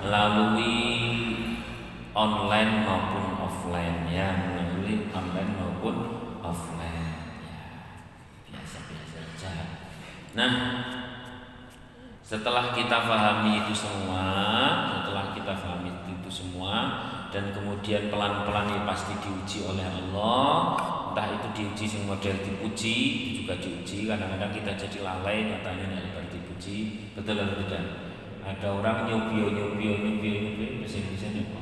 melalui 0.00 0.88
online 2.16 2.88
maupun 2.88 3.44
offline 3.44 4.08
ya 4.08 4.32
melalui 4.40 5.04
online 5.12 5.52
maupun 5.52 5.96
offline. 6.40 7.12
Ya 8.48 8.56
biasa-biasa 8.56 9.20
saja 9.36 9.52
nah 10.32 10.52
setelah 12.24 12.72
kita 12.72 13.04
pahami 13.04 13.68
itu 13.68 13.76
semua 13.76 14.24
setelah 14.96 15.36
kita 15.36 15.52
pahami 15.60 15.92
itu 16.08 16.30
semua 16.32 17.04
dan 17.28 17.52
kemudian 17.52 18.08
pelan-pelan 18.08 18.64
ini 18.64 18.80
pasti 18.88 19.12
diuji 19.20 19.68
oleh 19.68 19.84
Allah 19.84 20.56
entah 21.10 21.26
itu 21.26 21.48
diuji 21.50 21.84
sing 21.90 22.02
model 22.06 22.38
dipuji 22.38 22.94
itu 23.18 23.28
juga 23.42 23.58
diuji. 23.58 24.06
Kadang-kadang 24.06 24.54
kita 24.54 24.70
jadi 24.78 24.98
lalai 25.02 25.50
nyatanya 25.50 25.86
tidak 25.90 26.30
dipuji. 26.30 27.10
Betul 27.18 27.42
atau 27.42 27.58
tidak? 27.66 27.82
Ada 28.40 28.66
orang 28.70 29.10
nyobio 29.10 29.50
nyobio 29.50 29.92
nyobio 29.98 30.32
nyobio 30.38 30.68
mesin-mesin 30.86 31.42
nyobio 31.42 31.60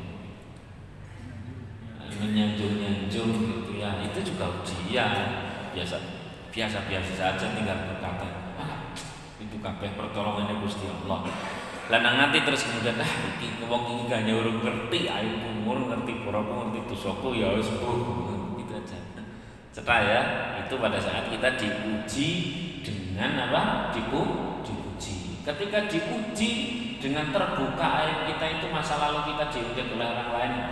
menyanjung-nyanjung 2.18 3.30
gitu 3.30 3.72
ya. 3.80 4.04
Itu 4.04 4.20
juga 4.20 4.52
ujian 4.60 5.12
biasa 5.72 5.96
biasa 6.52 6.78
biasa 6.90 7.12
saja 7.14 7.46
tinggal 7.54 7.78
berkata 7.86 8.26
ah, 8.58 8.90
itu 9.38 9.56
kabeh 9.62 9.90
pertolongannya 9.96 10.60
Gusti 10.60 10.84
Allah. 10.86 11.24
Lah 11.88 12.00
nanti 12.04 12.44
terus 12.44 12.68
kemudian 12.68 13.00
ah 13.00 13.12
iki 13.32 13.64
wong 13.64 13.82
iki 13.96 14.02
gak 14.12 14.28
nyuruh 14.28 14.60
ngerti 14.60 15.08
ayo 15.08 15.40
umur 15.56 15.88
ngerti 15.88 16.20
pura 16.20 16.44
ngerti 16.44 16.84
dosaku 16.84 17.32
ya 17.32 17.56
wis 17.56 17.70
aja 17.72 18.37
cetak 19.78 20.00
ya. 20.02 20.20
Itu 20.66 20.82
pada 20.82 20.98
saat 20.98 21.30
kita 21.30 21.54
diuji 21.54 22.30
dengan 22.82 23.48
apa? 23.48 23.94
Dipu 23.94 24.20
dipuji 24.66 25.38
ketika 25.46 25.86
diuji 25.86 26.50
dengan 26.98 27.30
terbuka 27.30 27.86
aib 28.02 28.26
kita 28.26 28.58
itu 28.58 28.66
masa 28.74 28.98
lalu 28.98 29.32
kita 29.32 29.54
diungkit 29.54 29.86
oleh 29.94 30.06
orang 30.10 30.30
lain 30.34 30.52
ya. 30.58 30.66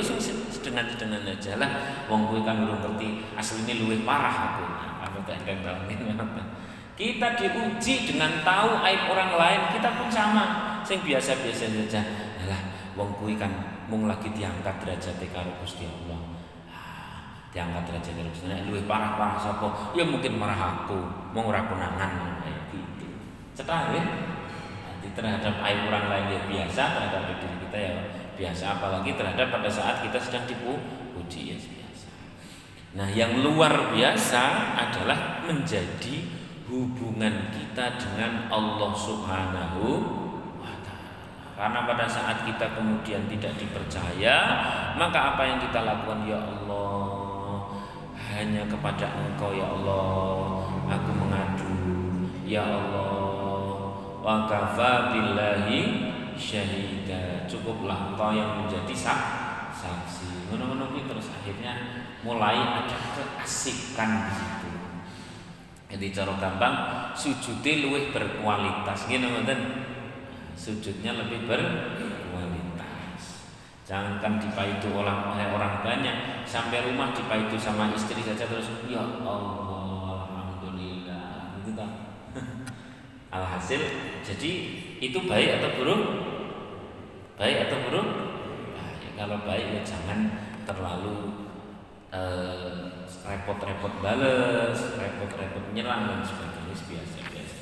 Sedengan-sedengan 0.00 1.22
aja 1.28 1.60
lah. 1.60 1.70
Wong 2.08 2.32
kuwi 2.32 2.40
kan 2.42 2.64
urung 2.64 2.80
ngerti 2.80 3.22
asline 3.36 3.76
luwih 3.84 4.02
parah 4.08 4.56
aku. 4.56 4.64
Aku 5.04 5.18
tak 5.28 5.44
tahu 5.44 5.86
kita 6.98 7.28
diuji 7.36 8.08
dengan 8.08 8.40
tahu 8.40 8.80
aib 8.80 9.02
orang 9.12 9.36
lain 9.36 9.60
kita 9.76 10.00
pun 10.00 10.08
sama. 10.08 10.44
Sing 10.82 11.04
biasa-biasa 11.04 11.70
saja. 11.70 12.02
Lah 12.48 12.60
wong 12.96 13.20
kuwi 13.20 13.36
kan 13.36 13.52
mung 13.86 14.10
lagi 14.10 14.32
diangkat 14.34 14.82
derajat 14.82 15.22
karo 15.30 15.54
Gusti 15.62 15.86
Allah. 15.86 16.18
ah, 16.18 16.35
diangkat 17.56 17.88
derajat 17.88 18.12
karo 18.20 18.28
Gusti 18.28 18.44
Allah 18.52 18.68
luwih 18.68 18.84
parah-parah 18.84 19.40
sapa? 19.40 19.96
Ya 19.96 20.04
mungkin 20.04 20.36
marah 20.36 20.84
aku 20.84 21.00
mau 21.32 21.48
ora 21.48 21.64
konangan 21.64 22.44
kayak 22.44 22.68
gitu. 22.68 23.08
Ya. 23.96 24.04
Terhadap 25.16 25.64
aib 25.64 25.88
orang 25.88 26.12
lain 26.12 26.26
ya 26.36 26.40
biasa 26.44 26.82
terhadap 26.92 27.40
diri 27.40 27.56
kita 27.64 27.78
ya 27.80 27.92
biasa. 28.36 28.76
Apalagi 28.76 29.16
terhadap 29.16 29.48
pada 29.48 29.72
saat 29.72 30.04
kita 30.04 30.20
sedang 30.20 30.44
dipuji 30.44 31.40
ya 31.48 31.56
biasa. 31.56 32.08
Nah, 33.00 33.08
yang 33.08 33.40
luar 33.40 33.96
biasa 33.96 34.76
adalah 34.76 35.40
menjadi 35.48 36.28
hubungan 36.68 37.48
kita 37.56 37.96
dengan 37.96 38.52
Allah 38.52 38.92
Subhanahu. 38.92 39.84
Karena 41.56 41.88
pada 41.88 42.04
saat 42.04 42.44
kita 42.44 42.76
kemudian 42.76 43.24
tidak 43.32 43.56
dipercaya, 43.56 44.36
maka 45.00 45.32
apa 45.32 45.42
yang 45.48 45.56
kita 45.56 45.80
lakukan? 45.88 46.28
Ya 46.28 46.36
Allah 46.36 46.95
hanya 48.36 48.68
kepada 48.68 49.16
Engkau 49.16 49.56
ya 49.56 49.64
Allah. 49.64 50.68
Aku 50.86 51.10
mengadu 51.16 51.72
ya 52.44 52.62
Allah. 52.62 53.96
Wa 54.20 54.44
kafa 54.44 55.16
billahi 55.16 56.12
syahida. 56.36 57.48
Cukuplah 57.48 58.12
engkau 58.12 58.36
yang 58.36 58.62
menjadi 58.62 58.92
sak 58.92 59.20
saksi. 59.72 60.52
Ngono-ngono 60.52 60.92
terus 61.08 61.32
akhirnya 61.32 61.72
mulai 62.22 62.58
ada 62.60 62.96
keasikan 63.16 64.28
di 64.28 64.32
situ. 64.36 64.70
Jadi 65.86 66.06
cara 66.10 66.32
gampang 66.36 66.74
sujudnya 67.16 67.86
luwih 67.86 68.12
berkualitas. 68.12 69.08
Gini 69.08 69.26
sujudnya 70.56 71.14
lebih 71.14 71.46
berkualitas 71.46 72.05
jangankan 73.86 74.42
dipaitu 74.42 74.90
orang 74.90 75.30
oleh 75.30 75.46
orang 75.54 75.86
banyak 75.86 76.42
sampai 76.42 76.82
rumah 76.82 77.14
dipaitu 77.14 77.54
sama 77.54 77.94
istri 77.94 78.18
saja 78.18 78.50
terus 78.50 78.66
ya 78.90 78.98
Allah 78.98 80.26
alhamdulillah 80.26 81.54
gitu 81.62 81.78
kan 81.78 81.90
alhasil 83.38 83.78
jadi 84.26 84.50
itu 84.98 85.18
baik 85.28 85.60
atau 85.60 85.70
buruk? 85.78 86.02
Baik 87.36 87.68
atau 87.68 87.78
buruk? 87.86 88.08
Nah, 88.74 88.90
ya, 88.98 89.10
kalau 89.14 89.38
baik 89.44 89.66
ya 89.76 89.82
jangan 89.84 90.34
terlalu 90.66 91.46
uh, 92.10 93.06
repot-repot 93.22 94.02
bales 94.02 94.78
repot-repot 94.98 95.62
menyerang 95.70 96.10
dan 96.10 96.20
sebagainya 96.26 96.74
biasa 96.74 97.18
biasa 97.30 97.58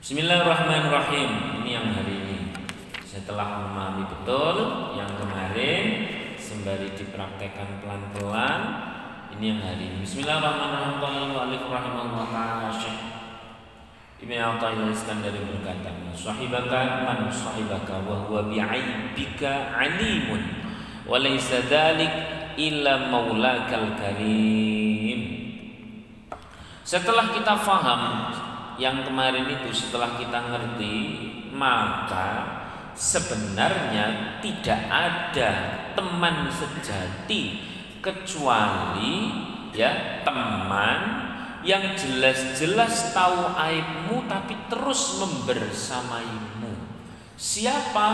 Bismillahirrahmanirrahim. 0.00 1.30
Ini 1.64 1.70
yang 1.70 1.86
hari 1.96 2.14
ini 2.24 2.29
setelah 3.20 3.68
memahami 3.68 4.08
betul 4.08 4.56
yang 4.96 5.12
kemarin 5.20 6.08
sembari 6.40 6.88
dipraktekkan 6.96 7.84
pelan-pelan 7.84 8.60
ini 9.36 9.44
yang 9.52 9.60
hari 9.60 9.92
ini. 9.92 10.00
Bismillahirrahmanirrahim. 10.00 11.04
Bismillahirrahmanirrahim 11.60 12.96
Ibn 14.20 14.36
Athaillah 14.56 14.88
Iskandari 14.88 15.40
berkata, 15.44 15.92
"Sahibaka 16.16 17.04
man 17.04 17.28
sahibaka 17.28 18.00
wa 18.08 18.24
huwa 18.24 18.48
bi'aibika 18.48 19.68
alimun 19.76 20.40
wa 21.04 21.20
laysa 21.20 21.60
dzalik 21.68 22.12
illa 22.56 23.04
maulakal 23.04 24.00
karim." 24.00 25.20
Setelah 26.88 27.36
kita 27.36 27.52
faham 27.52 28.32
yang 28.80 29.04
kemarin 29.04 29.44
itu 29.44 29.68
setelah 29.76 30.16
kita 30.16 30.40
ngerti, 30.52 30.96
maka 31.52 32.59
sebenarnya 32.94 34.38
tidak 34.44 34.80
ada 34.90 35.50
teman 35.94 36.48
sejati 36.50 37.66
kecuali 38.00 39.30
ya 39.76 40.22
teman 40.24 41.30
yang 41.60 41.92
jelas-jelas 41.92 43.12
tahu 43.12 43.52
aibmu 43.52 44.24
tapi 44.24 44.56
terus 44.72 45.20
membersamaimu. 45.20 46.72
Siapa 47.36 48.08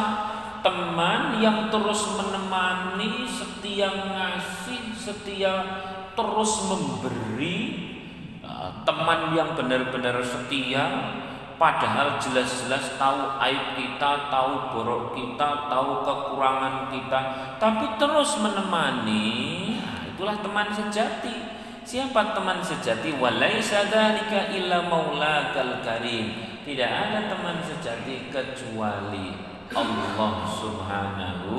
teman 0.62 1.38
yang 1.38 1.70
terus 1.70 2.02
menemani, 2.18 3.26
setia 3.26 3.90
ngasih, 3.90 4.94
setia 4.98 5.54
terus 6.18 6.66
memberi, 6.66 7.58
eh, 8.42 8.70
teman 8.82 9.34
yang 9.34 9.54
benar-benar 9.54 10.18
setia, 10.26 10.84
padahal 11.56 12.20
jelas-jelas 12.20 13.00
tahu 13.00 13.40
aib 13.40 13.76
kita, 13.76 14.28
tahu 14.28 14.72
borok 14.72 15.16
kita, 15.16 15.68
tahu 15.72 16.04
kekurangan 16.04 16.92
kita, 16.92 17.20
tapi 17.56 17.96
terus 17.96 18.36
menemani. 18.40 19.80
Nah, 19.80 20.00
itulah 20.12 20.36
teman 20.40 20.68
sejati. 20.72 21.56
Siapa 21.86 22.34
teman 22.36 22.60
sejati? 22.60 23.16
Walaisa 23.16 23.88
dzalika 23.88 24.52
illa 24.52 24.84
maulakal 24.84 25.80
karim. 25.80 26.34
Tidak 26.66 26.90
ada 26.90 27.30
teman 27.30 27.62
sejati 27.62 28.26
kecuali 28.26 29.38
Allah 29.70 30.32
Subhanahu 30.50 31.54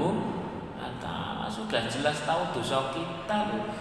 wa 0.76 0.92
taala. 1.00 1.48
Sudah 1.48 1.88
jelas 1.88 2.28
tahu 2.28 2.52
dosa 2.60 2.92
kita 2.92 3.38
loh. 3.56 3.72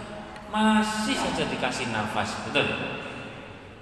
Masih 0.47 1.19
saja 1.19 1.43
dikasih 1.51 1.91
nafas, 1.91 2.47
betul? 2.47 2.63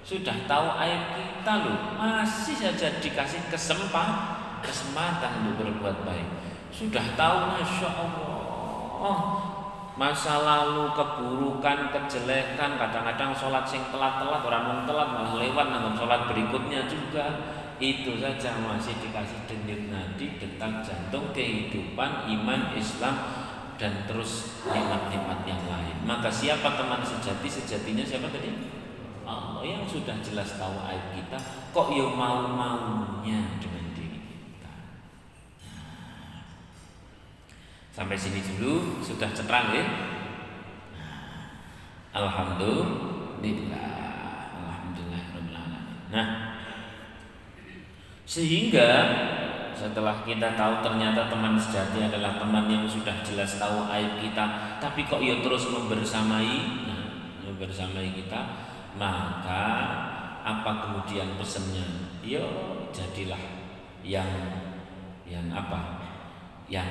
Sudah 0.02 0.34
tahu 0.50 0.66
aib 0.82 1.02
kita 1.14 1.35
loh, 1.54 1.78
masih 1.94 2.58
saja 2.58 2.98
dikasih 2.98 3.46
kesempatan 3.46 4.36
kesempatan 4.66 5.46
untuk 5.46 5.62
berbuat 5.62 6.02
baik. 6.02 6.28
Sudah 6.74 7.04
tahu 7.14 7.56
Masya 7.56 7.88
Allah 7.88 9.18
Masa 9.96 10.44
lalu 10.44 10.92
keburukan, 10.92 11.88
kejelekan 11.88 12.76
Kadang-kadang 12.76 13.32
sholat 13.32 13.64
sing 13.64 13.80
telat-telat 13.88 14.44
Orang 14.44 14.84
telat 14.84 15.08
malah 15.08 15.40
lewat 15.40 15.72
dengan 15.72 15.96
sholat 15.96 16.28
berikutnya 16.28 16.84
juga 16.84 17.24
itu 17.76 18.16
saja 18.16 18.56
masih 18.64 18.96
dikasih 19.04 19.36
denyut 19.44 19.92
nadi, 19.92 20.40
detak 20.40 20.80
jantung, 20.80 21.28
kehidupan, 21.36 22.24
iman, 22.24 22.72
Islam 22.72 23.14
dan 23.76 24.08
terus 24.08 24.64
nikmat-nikmat 24.64 25.44
yang 25.44 25.60
lain. 25.68 25.96
Maka 26.08 26.32
siapa 26.32 26.72
teman 26.72 27.04
sejati? 27.04 27.44
Sejatinya 27.44 28.00
siapa 28.00 28.32
tadi? 28.32 28.48
Allah 29.26 29.66
yang 29.66 29.82
sudah 29.82 30.22
jelas 30.22 30.54
tahu 30.54 30.78
aib 30.86 31.18
kita, 31.18 31.38
kok 31.74 31.90
ya 31.90 32.06
mau-maunya 32.06 33.58
dengan 33.58 33.90
diri 33.90 34.22
kita. 34.22 34.70
Sampai 37.90 38.14
sini 38.14 38.38
dulu 38.38 39.02
sudah 39.02 39.34
cerang 39.34 39.74
ya. 39.74 39.84
Alhamdulillah. 42.14 43.92
Alhamdulillah. 44.54 45.64
Nah, 46.14 46.26
sehingga 48.22 48.90
setelah 49.76 50.24
kita 50.24 50.56
tahu 50.56 50.80
ternyata 50.80 51.28
teman 51.28 51.60
sejati 51.60 52.00
adalah 52.08 52.40
teman 52.40 52.64
yang 52.70 52.88
sudah 52.88 53.20
jelas 53.20 53.60
tahu 53.60 53.84
aib 53.92 54.22
kita, 54.24 54.78
tapi 54.80 55.04
kok 55.04 55.20
ia 55.20 55.44
terus 55.44 55.68
membersamai, 55.68 56.88
nah, 56.88 57.02
membersamai 57.44 58.16
kita, 58.16 58.40
maka 58.96 59.64
apa 60.42 60.70
kemudian 60.84 61.36
pesannya? 61.36 61.84
Yo 62.24 62.44
jadilah 62.90 63.40
yang 64.02 64.28
yang 65.28 65.46
apa? 65.52 66.02
Yang 66.66 66.88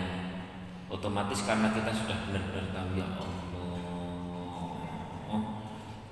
otomatis 0.87 1.43
karena 1.43 1.73
kita 1.73 1.91
sudah 1.91 2.29
benar-benar 2.29 2.71
tahu 2.71 2.89
ya 2.95 3.07
Allah, 3.19 3.75
oh, 5.27 5.43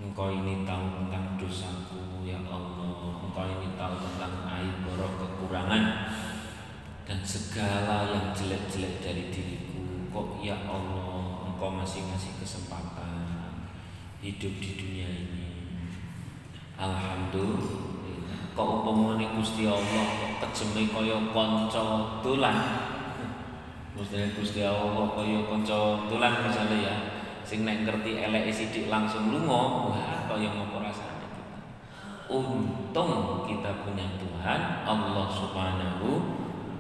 engkau 0.02 0.34
ini 0.34 0.68
tahu 0.68 0.86
tentang 1.00 1.38
dosaku 1.40 2.26
ya 2.28 2.42
Allah 2.44 3.20
engkau 3.24 3.46
ini 3.50 3.76
tahu 3.76 3.96
tentang 4.00 4.34
aib 4.60 4.86
borok 4.88 5.14
kekurangan 5.20 5.84
dan 7.04 7.20
segala 7.26 8.08
yang 8.14 8.32
jelek-jelek 8.32 9.04
dari 9.04 9.34
diriku 9.34 10.08
kok 10.14 10.40
ya 10.40 10.56
Allah 10.68 11.50
engkau 11.52 11.74
masih 11.74 12.08
ngasih 12.08 12.40
kesempatan 12.40 13.26
hidup 14.24 14.54
di 14.62 14.72
dunia 14.80 15.10
ini 15.10 15.43
Alhamdulillah 16.78 17.94
kok 18.54 18.68
umpamane 18.70 19.26
Gusti 19.34 19.66
Allah 19.66 20.06
kok 20.14 20.34
kejeme 20.46 20.94
kaya 20.94 21.18
kanca 21.34 21.86
dolan 22.22 22.58
Mestinya 23.98 24.30
Gusti 24.38 24.62
Allah 24.62 25.10
kaya 25.14 25.40
kanca 25.50 26.06
dolan 26.06 26.34
misalnya 26.46 26.78
ya 26.78 26.96
sing 27.44 27.66
nek 27.66 27.86
ngerti 27.86 28.24
elek 28.24 28.50
sithik 28.54 28.88
langsung 28.90 29.34
lunga 29.34 29.90
wah 29.90 30.26
kaya 30.30 30.50
ngopo 30.54 30.80
rasane 30.82 31.14
untung 32.34 33.44
kita 33.46 33.84
punya 33.86 34.08
Tuhan 34.18 34.62
Allah 34.88 35.28
Subhanahu 35.30 36.10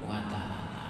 wa 0.07 0.19
taala. 0.31 0.87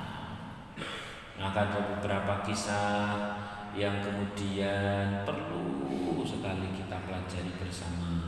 Maka 1.35 1.59
ada 1.67 1.79
beberapa 1.97 2.45
kisah 2.45 3.35
yang 3.73 3.99
kemudian 4.05 5.25
perlu 5.25 6.21
sekali 6.23 6.71
kita 6.77 6.95
pelajari 7.03 7.51
bersama. 7.59 8.22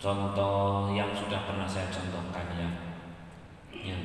Contoh 0.00 0.88
yang 0.96 1.12
sudah 1.12 1.44
pernah 1.44 1.68
saya 1.68 1.92
contohkan 1.92 2.56
ya. 2.56 2.68
ya 3.76 3.96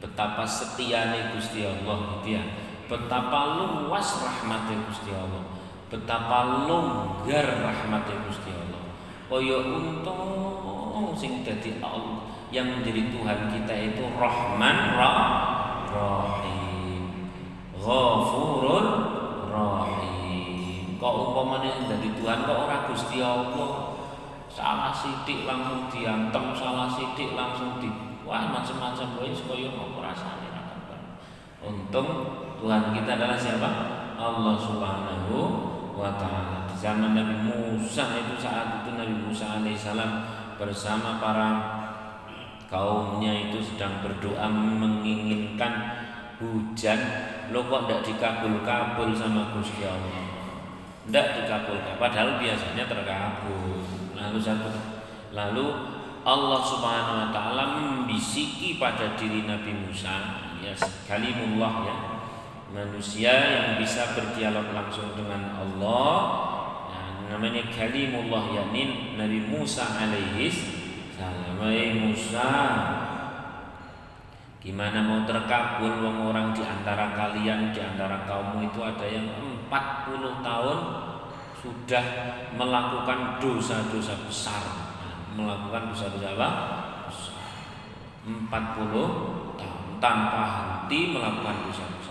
betapa 0.00 0.48
setianya 0.48 1.36
Gusti 1.36 1.68
Allah 1.68 2.24
ya. 2.24 2.40
Betapa 2.88 3.60
luas 3.60 4.08
rahmatnya 4.24 4.80
Gusti 4.88 5.12
Allah. 5.12 5.44
Betapa 5.92 6.66
longgar 6.66 7.68
rahmatnya 7.68 8.16
Gusti 8.24 8.48
Allah. 8.48 8.80
Kaya 9.28 9.60
untung 9.60 11.12
sing 11.16 11.44
dadi 11.44 11.76
Allah 11.84 12.24
yang 12.52 12.68
menjadi 12.68 13.08
Tuhan 13.12 13.38
kita 13.48 13.74
itu 13.92 14.04
Rahman 14.16 14.96
Rahim 15.92 17.04
Ghafurun 17.76 18.86
Rahim 19.48 21.00
kok 21.00 21.14
umpamanya 21.16 21.88
dadi 21.88 22.12
Tuhan 22.16 22.38
kok 22.44 22.58
ora 22.68 22.84
Gusti 22.92 23.24
Allah 23.24 24.01
salah 24.52 24.92
sidik 24.92 25.48
langsung 25.48 25.88
diantem 25.88 26.44
salah 26.52 26.92
sidik 26.92 27.32
langsung 27.32 27.80
di 27.80 27.88
wah 28.22 28.52
macam-macam 28.52 29.16
wae 29.16 29.32
kaya 29.32 29.70
apa 29.72 30.96
untung 31.64 32.08
Tuhan 32.62 32.94
kita 32.94 33.18
adalah 33.18 33.34
siapa? 33.34 33.70
Allah 34.14 34.54
Subhanahu 34.54 35.34
wa 35.98 36.14
taala. 36.14 36.62
Di 36.70 36.78
zaman 36.78 37.10
Nabi 37.10 37.42
Musa 37.42 38.06
itu 38.22 38.38
saat 38.38 38.86
itu 38.86 38.94
Nabi 38.94 39.18
Musa 39.18 39.58
alaihissalam 39.58 40.22
bersama 40.54 41.18
para 41.18 41.50
kaumnya 42.70 43.50
itu 43.50 43.58
sedang 43.58 43.98
berdoa 43.98 44.46
menginginkan 44.46 45.74
hujan. 46.38 47.02
Lo 47.50 47.66
kok 47.66 47.90
tidak 47.90 48.06
dikabul-kabul 48.06 49.10
sama 49.10 49.50
Gusti 49.58 49.82
Allah? 49.82 50.22
Tidak 51.02 51.26
dikabulkan 51.42 51.98
padahal 51.98 52.38
biasanya 52.38 52.86
terkabul 52.86 53.81
lalu 54.32 54.40
satu. 54.40 54.72
Lalu 55.36 55.66
Allah 56.24 56.60
Subhanahu 56.64 57.16
wa 57.20 57.28
taala 57.28 57.64
membisiki 57.76 58.80
pada 58.80 59.12
diri 59.20 59.44
Nabi 59.44 59.76
Musa 59.84 60.40
ya 60.64 60.72
kalimullah 61.04 61.84
ya 61.84 61.96
manusia 62.72 63.34
yang 63.34 63.68
bisa 63.76 64.16
berdialog 64.16 64.72
langsung 64.72 65.12
dengan 65.12 65.52
Allah 65.60 66.16
namanya 67.28 67.68
kalimullah 67.68 68.56
yakni 68.56 69.12
Nabi 69.20 69.44
Musa 69.52 69.84
alaihi 69.84 70.48
salam. 71.12 71.60
Musa 71.62 72.50
gimana 74.58 74.98
mau 75.02 75.22
terkabul 75.22 76.02
wong 76.02 76.30
orang 76.30 76.50
di 76.50 76.62
antara 76.62 77.14
kalian 77.14 77.70
di 77.70 77.78
antara 77.78 78.26
kaummu 78.26 78.66
itu 78.66 78.82
ada 78.82 79.06
yang 79.06 79.26
40 79.70 80.42
tahun 80.42 80.78
sudah 81.62 82.04
melakukan 82.58 83.38
dosa-dosa 83.38 84.18
besar. 84.26 84.62
Melakukan 85.38 85.94
dosa-dosa 85.94 86.34
apa? 86.34 86.50
40 88.22 88.42
tahun 89.56 89.82
tanpa 90.02 90.42
henti 90.50 91.10
melakukan 91.14 91.66
dosa 91.66 91.86
besar 91.86 92.02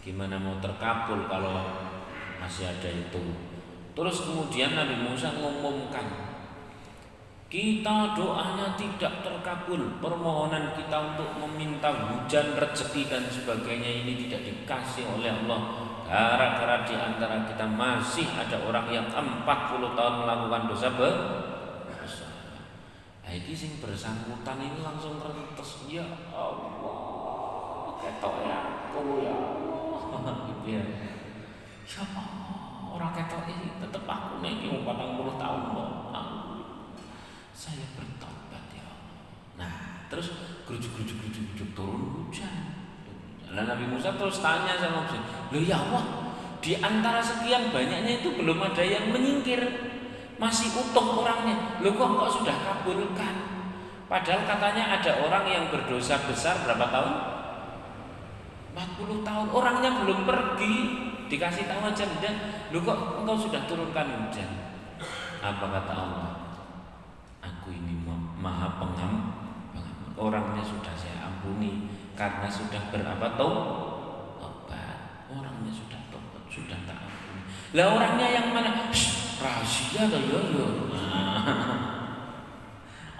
gimana 0.00 0.40
mau 0.40 0.56
terkabul 0.64 1.28
kalau 1.28 1.60
masih 2.40 2.72
ada 2.72 2.88
itu? 2.88 3.20
Terus 3.92 4.16
kemudian 4.24 4.72
Nabi 4.72 4.96
Musa 5.04 5.28
mengumumkan 5.36 6.32
kita 7.50 8.16
doanya 8.16 8.78
tidak 8.78 9.20
terkabul. 9.20 10.00
Permohonan 10.00 10.72
kita 10.72 11.14
untuk 11.14 11.30
meminta 11.36 11.90
hujan 11.92 12.56
rezeki 12.56 13.10
dan 13.10 13.26
sebagainya 13.28 14.06
ini 14.06 14.16
tidak 14.26 14.48
dikasih 14.48 15.04
oleh 15.04 15.28
Allah 15.44 15.89
Gara-gara 16.10 16.82
di 16.82 16.98
antara 16.98 17.46
kita 17.46 17.62
masih 17.70 18.26
ada 18.34 18.58
orang 18.66 18.90
yang 18.90 19.06
40 19.06 19.46
tahun 19.94 20.14
melakukan 20.26 20.62
dosa 20.66 20.90
besar 20.98 22.34
Nah 23.22 23.30
ini 23.30 23.54
sing 23.54 23.78
bersangkutan 23.78 24.58
ini 24.58 24.82
langsung 24.82 25.22
terlintas 25.22 25.86
Ya 25.86 26.02
Allah 26.34 27.94
Ketok 28.02 28.34
ya 28.42 28.58
Aku 28.90 29.22
ya 29.22 29.30
Allah. 29.30 30.34
Gitu 30.50 30.74
ya. 30.74 30.82
Ya 30.82 32.02
Allah 32.02 32.60
orang 32.90 33.14
ketok 33.14 33.46
ini 33.46 33.78
tetap 33.78 34.04
aku 34.04 34.42
nih 34.42 34.66
yang 34.66 34.82
puluh 35.14 35.38
tahun 35.38 35.60
kok 35.72 35.90
saya 37.54 37.86
bertobat 37.94 38.64
ya 38.74 38.88
nah 39.54 40.04
terus 40.10 40.32
gerujuk 40.66 40.90
gerujuk 40.96 41.16
gerujuk 41.22 41.70
turun 41.76 42.02
hujan 42.18 42.79
Lalu 43.50 43.66
Nabi 43.66 43.84
Musa 43.90 44.14
terus 44.14 44.38
tanya 44.38 44.78
sama 44.78 45.02
Musa, 45.02 45.18
loh 45.50 45.62
ya 45.62 45.82
Allah, 45.82 46.04
di 46.62 46.78
antara 46.78 47.18
sekian 47.18 47.74
banyaknya 47.74 48.22
itu 48.22 48.30
belum 48.38 48.62
ada 48.62 48.84
yang 48.86 49.10
menyingkir, 49.10 49.58
masih 50.38 50.70
utuh 50.70 51.26
orangnya. 51.26 51.82
Loh 51.82 51.90
kok 51.98 52.10
kok 52.14 52.30
sudah 52.38 52.56
kabulkan? 52.62 53.34
Padahal 54.06 54.42
katanya 54.46 54.98
ada 54.98 55.22
orang 55.26 55.44
yang 55.50 55.64
berdosa 55.70 56.18
besar 56.30 56.62
berapa 56.62 56.86
tahun? 56.94 57.14
40 58.74 59.26
tahun. 59.26 59.46
Orangnya 59.50 59.90
belum 60.02 60.22
pergi, 60.22 60.74
dikasih 61.26 61.66
tahu 61.66 61.90
aja 61.90 62.06
dan 62.22 62.34
lu 62.70 62.78
kok 62.86 63.18
engkau 63.18 63.34
sudah 63.34 63.66
turunkan 63.66 64.06
hujan? 64.26 64.50
Apa 65.42 65.66
kata 65.66 65.92
Allah? 65.94 66.28
Aku 67.42 67.74
ini 67.74 67.98
maha 68.38 68.78
pengam, 68.78 69.34
orangnya 70.14 70.62
sudah 70.62 70.94
saya 70.94 71.26
ampuni 71.26 71.89
karena 72.20 72.48
sudah 72.52 72.92
berapa 72.92 73.26
tobat. 73.40 75.24
Orangnya 75.32 75.72
sudah 75.72 75.96
tobat 76.12 76.44
sudah 76.52 76.76
tak 76.84 77.00
ampuni. 77.00 77.40
Lah 77.72 77.96
orangnya 77.96 78.26
yang 78.28 78.52
mana? 78.52 78.92
Rahasia 79.40 80.04
atau 80.04 80.20
yo 80.20 80.40
yo. 80.52 80.66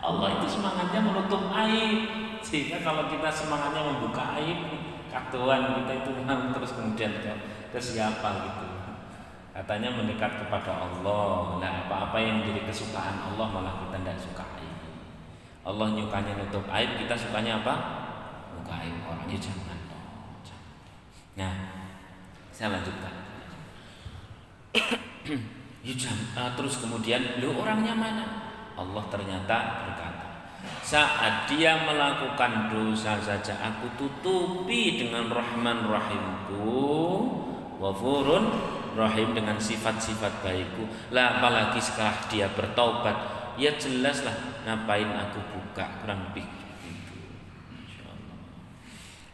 Allah 0.04 0.28
itu 0.36 0.46
semangatnya 0.52 1.00
menutup 1.00 1.48
aib. 1.48 2.00
Sehingga 2.44 2.84
kalau 2.84 3.08
kita 3.08 3.32
semangatnya 3.32 3.88
membuka 3.88 4.36
aib 4.36 4.68
katuan 5.08 5.80
kita 5.80 6.04
itu 6.04 6.10
memang 6.20 6.52
terus 6.52 6.76
kemudian 6.76 7.24
ke, 7.24 7.32
ke 7.72 7.80
siapa 7.80 8.28
gitu. 8.44 8.68
Katanya 9.56 9.96
mendekat 9.96 10.44
kepada 10.44 10.76
Allah. 10.76 11.56
Nah 11.56 11.88
apa-apa 11.88 12.20
yang 12.20 12.44
menjadi 12.44 12.68
kesukaan 12.68 13.16
Allah 13.32 13.48
malah 13.48 13.74
kita 13.80 13.96
tidak 13.96 14.20
suka 14.20 14.44
aib 14.60 14.76
Allah 15.60 15.92
nyukanya 15.92 16.40
nutup 16.40 16.64
aib 16.72 16.96
kita 16.96 17.12
sukanya 17.12 17.60
apa 17.60 17.74
muka 18.70 18.87
aib 18.87 18.96
orang? 19.02 19.26
Ya 19.26 19.38
jangan 19.42 19.78
nah 21.30 21.54
saya 22.54 22.78
lanjutkan 22.78 23.14
ya 25.87 25.94
uh, 26.37 26.50
terus 26.54 26.78
kemudian 26.78 27.42
lu 27.42 27.59
orangnya 27.59 27.94
mana? 27.98 28.24
Allah 28.78 29.04
ternyata 29.11 29.56
berkata 29.83 30.26
saat 30.87 31.50
dia 31.50 31.83
melakukan 31.83 32.70
dosa 32.70 33.18
saja 33.18 33.59
aku 33.59 33.90
tutupi 33.98 35.02
dengan 35.02 35.26
rahman 35.33 35.90
rahimku 35.90 36.78
wafurun 37.83 38.54
rahim 38.94 39.33
dengan 39.33 39.56
sifat-sifat 39.56 40.44
baikku. 40.44 40.85
Lah 41.14 41.40
apalagi 41.40 41.80
setelah 41.80 42.12
dia 42.28 42.50
bertaubat 42.52 43.16
ya 43.56 43.72
jelaslah 43.78 44.35
ngapain 44.68 45.09
aku 45.09 45.40
buka 45.56 45.88
kurang 46.02 46.28
lebih 46.28 46.44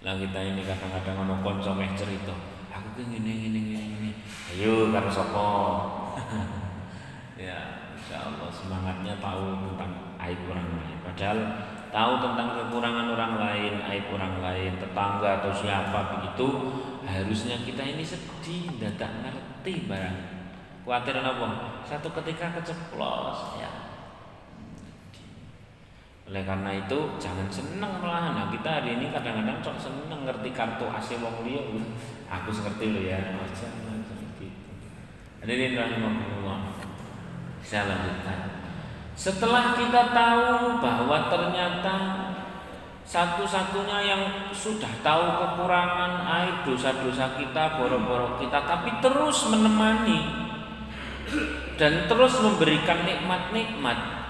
lah 0.07 0.15
kita 0.15 0.39
ini 0.39 0.63
kadang-kadang 0.63 1.27
ono 1.27 1.35
konco 1.43 1.75
meh 1.75 1.91
cerita 1.99 2.31
aku 2.71 2.89
ki 2.95 3.03
ngene 3.11 3.33
ngene 3.43 3.61
ngene 3.67 4.11
ayo 4.55 4.95
karo 4.95 5.11
sapa 5.11 5.47
ya 7.43 7.87
insyaallah 7.99 8.47
semangatnya 8.55 9.19
tahu 9.19 9.67
tentang 9.67 10.07
aib 10.23 10.41
orang 10.51 10.69
lain. 10.79 10.97
Padahal 11.03 11.39
tahu 11.91 12.13
tentang 12.23 12.49
kekurangan 12.55 13.07
orang 13.15 13.33
lain, 13.39 13.75
aib 13.83 14.07
orang 14.15 14.35
lain, 14.43 14.73
tetangga 14.79 15.43
atau 15.43 15.53
siapa 15.55 16.19
begitu, 16.19 16.47
harusnya 17.07 17.57
kita 17.63 17.83
ini 17.83 18.07
sedih, 18.07 18.79
tidak 18.79 19.11
ngerti 19.23 19.91
barang. 19.91 20.19
Khawatir 20.87 21.19
apa? 21.19 21.83
Satu 21.83 22.15
ketika 22.15 22.55
keceplos 22.55 23.59
ya. 23.59 23.71
Oleh 26.27 26.43
karena 26.43 26.75
itu 26.75 26.99
jangan 27.23 27.47
seneng 27.47 28.03
malahan. 28.03 28.35
Nah, 28.35 28.47
kita 28.51 28.83
hari 28.83 28.99
ini 28.99 29.15
kadang-kadang 29.15 29.63
sok 29.63 29.79
seneng 29.79 30.27
ngerti 30.27 30.51
kartu 30.51 30.91
AC 30.91 31.23
wong 31.23 31.47
liya. 31.47 31.63
Aku 32.27 32.51
ngerti 32.51 32.85
lo 32.91 33.01
ya. 33.07 33.19
Jangan 33.55 34.03
gitu. 34.11 34.47
Hadirin 35.39 35.79
rahimahullah. 35.79 36.59
Saya 37.63 37.87
lanjutkan. 37.87 38.39
Setelah 39.15 39.79
kita 39.79 40.11
tahu 40.11 40.83
bahwa 40.83 41.31
ternyata 41.31 41.95
satu-satunya 43.07 43.99
yang 44.03 44.23
sudah 44.51 44.91
tahu 45.07 45.25
kekurangan 45.39 46.27
aib 46.27 46.67
dosa-dosa 46.67 47.39
kita, 47.39 47.79
borok-borok 47.79 48.43
kita, 48.43 48.67
tapi 48.67 48.91
terus 48.99 49.47
menemani 49.47 50.27
dan 51.79 52.11
terus 52.11 52.35
memberikan 52.43 53.07
nikmat-nikmat. 53.07 54.26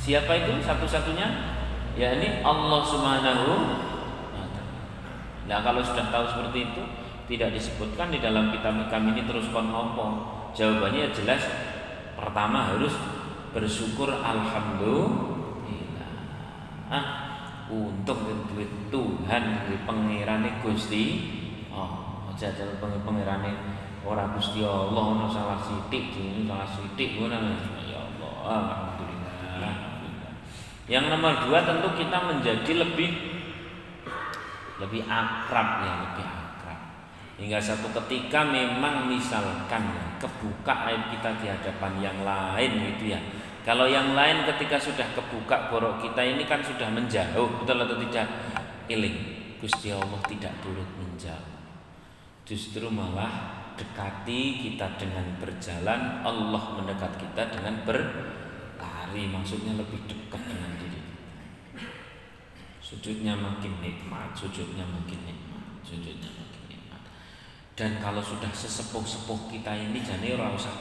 Ya. 0.00 0.24
Siapa 0.24 0.32
itu? 0.40 0.64
Satu-satunya? 0.64 1.28
Ya 1.98 2.16
ini 2.16 2.40
Allah 2.40 2.80
Subhanahu 2.86 3.52
Nah 5.50 5.58
kalau 5.66 5.82
sudah 5.82 6.06
tahu 6.14 6.24
seperti 6.30 6.70
itu 6.70 6.82
tidak 7.26 7.58
disebutkan 7.58 8.14
di 8.14 8.22
dalam 8.22 8.54
kitab 8.54 8.78
kami 8.86 9.18
ini 9.18 9.26
terus 9.26 9.50
kon 9.50 9.68
Jawabannya 10.54 11.10
jelas. 11.10 11.42
Pertama 12.14 12.70
harus 12.70 12.94
bersyukur 13.50 14.08
alhamdulillah. 14.22 16.10
Ah 16.86 17.06
untuk 17.70 18.18
duit 18.50 18.70
Tuhan 18.90 19.42
di 19.70 19.76
pengirane 19.86 20.58
Gusti 20.58 21.04
oh 21.70 22.26
aja 22.34 22.66
pengirane 23.06 23.52
ora 24.02 24.26
Gusti 24.34 24.62
Allah 24.66 25.28
salah 25.30 25.58
sithik 25.62 26.14
ini 26.14 26.46
salah 26.46 26.66
ngono 27.18 27.38
ya 27.86 27.98
Allah. 28.06 28.32
Alhamdulillah 28.46 28.89
yang 30.90 31.06
nomor 31.06 31.46
dua 31.46 31.62
tentu 31.62 31.86
kita 31.94 32.18
menjadi 32.26 32.82
lebih 32.82 33.10
lebih 34.82 35.06
akrab 35.06 35.86
ya 35.86 35.92
lebih 36.10 36.26
akrab 36.26 36.80
hingga 37.38 37.62
satu 37.62 37.94
ketika 38.02 38.42
memang 38.42 39.06
misalkan 39.06 39.86
ya, 39.94 40.04
kebuka 40.18 40.90
aib 40.90 41.14
kita 41.14 41.30
di 41.38 41.46
hadapan 41.46 41.92
yang 42.02 42.18
lain 42.26 42.70
gitu 42.90 43.14
ya 43.14 43.20
kalau 43.60 43.84
yang 43.84 44.16
lain 44.16 44.48
ketika 44.48 44.80
sudah 44.80 45.04
kebuka 45.12 45.68
borok 45.68 46.00
kita 46.00 46.24
ini 46.24 46.48
kan 46.48 46.64
sudah 46.64 46.88
menjauh, 46.88 47.60
betul 47.60 47.76
atau 47.76 48.00
tidak? 48.08 48.26
Iling, 48.88 49.16
Gusti 49.60 49.92
Allah 49.92 50.16
tidak 50.24 50.56
turut 50.64 50.88
menjauh. 50.96 51.60
Justru 52.48 52.88
malah 52.88 53.60
dekati 53.76 54.64
kita 54.64 54.96
dengan 54.96 55.36
berjalan, 55.36 56.24
Allah 56.24 56.62
mendekat 56.80 57.20
kita 57.20 57.52
dengan 57.52 57.84
berlari, 57.84 59.28
maksudnya 59.28 59.76
lebih 59.76 60.08
dekat 60.08 60.40
dengan 60.40 60.69
Sujudnya 62.90 63.38
makin 63.38 63.78
nikmat, 63.78 64.34
sujudnya 64.34 64.82
makin 64.82 65.22
nikmat, 65.22 65.62
sujudnya 65.86 66.26
makin 66.26 66.62
nikmat. 66.66 66.98
Dan 67.78 68.02
kalau 68.02 68.18
sudah 68.18 68.50
sesepuh-sepuh 68.50 69.46
kita 69.46 69.70
ini 69.78 70.02
jadi 70.02 70.34
orang 70.34 70.58
usah 70.58 70.74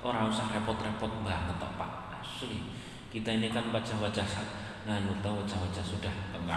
orang 0.00 0.32
usah 0.32 0.48
repot-repot 0.56 1.20
banget 1.20 1.60
Pak. 1.60 2.16
Asli 2.16 2.64
kita 3.12 3.36
ini 3.36 3.52
kan 3.52 3.68
baca-baca 3.68 4.24
nganu 4.88 5.12
tahu 5.20 5.44
wajah-wajah 5.44 5.84
sudah 5.84 6.14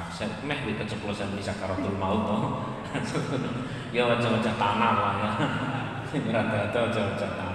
saya 0.07 0.31
meh 0.41 0.57
di 0.63 0.73
keceplosan 0.79 1.35
di 1.35 1.43
sakaratul 1.43 1.99
maut 1.99 2.23
toh. 2.23 2.43
Ya 3.93 4.09
wajah-wajah 4.09 4.55
tanah 4.57 4.93
lah 4.97 5.13
ya. 5.19 5.29
Rata-rata 6.33 6.77
wajah-wajah 6.89 7.29
tanah 7.35 7.52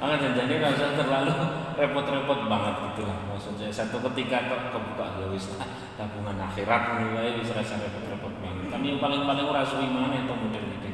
ah 0.00 0.16
jadi 0.16 0.54
rasa 0.64 0.96
terlalu 0.96 1.36
repot-repot 1.80 2.40
banget 2.48 2.74
gitu 2.92 3.02
lah. 3.04 3.18
Maksudnya 3.28 3.68
satu 3.68 4.00
ketika 4.10 4.48
kok 4.48 4.72
kebuka 4.72 5.20
ya 5.20 5.26
wis 5.28 5.52
tabungan 6.00 6.40
akhirat 6.40 7.04
mulai 7.04 7.36
bisa 7.36 7.52
rasa 7.52 7.76
repot-repot 7.78 8.32
banget. 8.40 8.72
Kan 8.72 8.80
yang 8.80 8.98
paling-paling 8.98 9.44
ora 9.44 9.60
suwi 9.60 9.92
mana 9.92 10.24
itu 10.24 10.32
model 10.32 10.64
gitu 10.72 10.88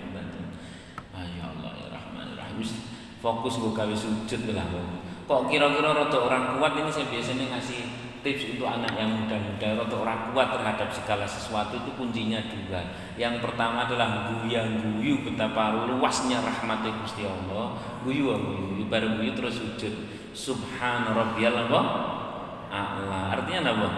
ah 1.16 1.24
ya 1.24 1.42
Allah 1.48 1.72
ya 1.78 1.86
Rahman 1.94 2.34
ya 2.34 2.44
Rahim. 2.44 2.58
Fokus 3.22 3.54
gue 3.62 3.72
kawis 3.72 4.04
sujud 4.04 4.52
lah 4.52 4.66
kok 5.26 5.50
kira-kira 5.50 5.90
rada 5.90 6.18
orang 6.22 6.54
kuat 6.54 6.78
ini 6.78 6.86
saya 6.86 7.10
biasanya 7.10 7.58
ngasih 7.58 7.80
tips 8.26 8.58
untuk 8.58 8.66
anak 8.66 8.90
yang 8.98 9.22
muda-muda 9.22 9.78
rada 9.78 9.94
orang 10.02 10.34
kuat 10.34 10.50
terhadap 10.50 10.90
segala 10.90 11.22
sesuatu 11.22 11.78
itu 11.78 11.94
kuncinya 11.94 12.42
dua. 12.50 12.82
Yang 13.14 13.38
pertama 13.46 13.86
adalah 13.86 14.26
guyang 14.26 14.82
guyu 14.82 15.22
betapa 15.22 15.86
luasnya 15.86 16.42
rahmat 16.42 16.82
Gusti 17.06 17.22
Allah. 17.22 17.78
Guyu 18.02 18.34
guyu? 18.34 18.82
Baru 18.90 19.14
guyu 19.14 19.30
terus 19.30 19.62
sujud. 19.62 19.94
Subhan 20.34 21.06
rabbiyal 21.06 21.70
a'la. 21.70 23.38
Artinya 23.38 23.70
apa? 23.70 23.90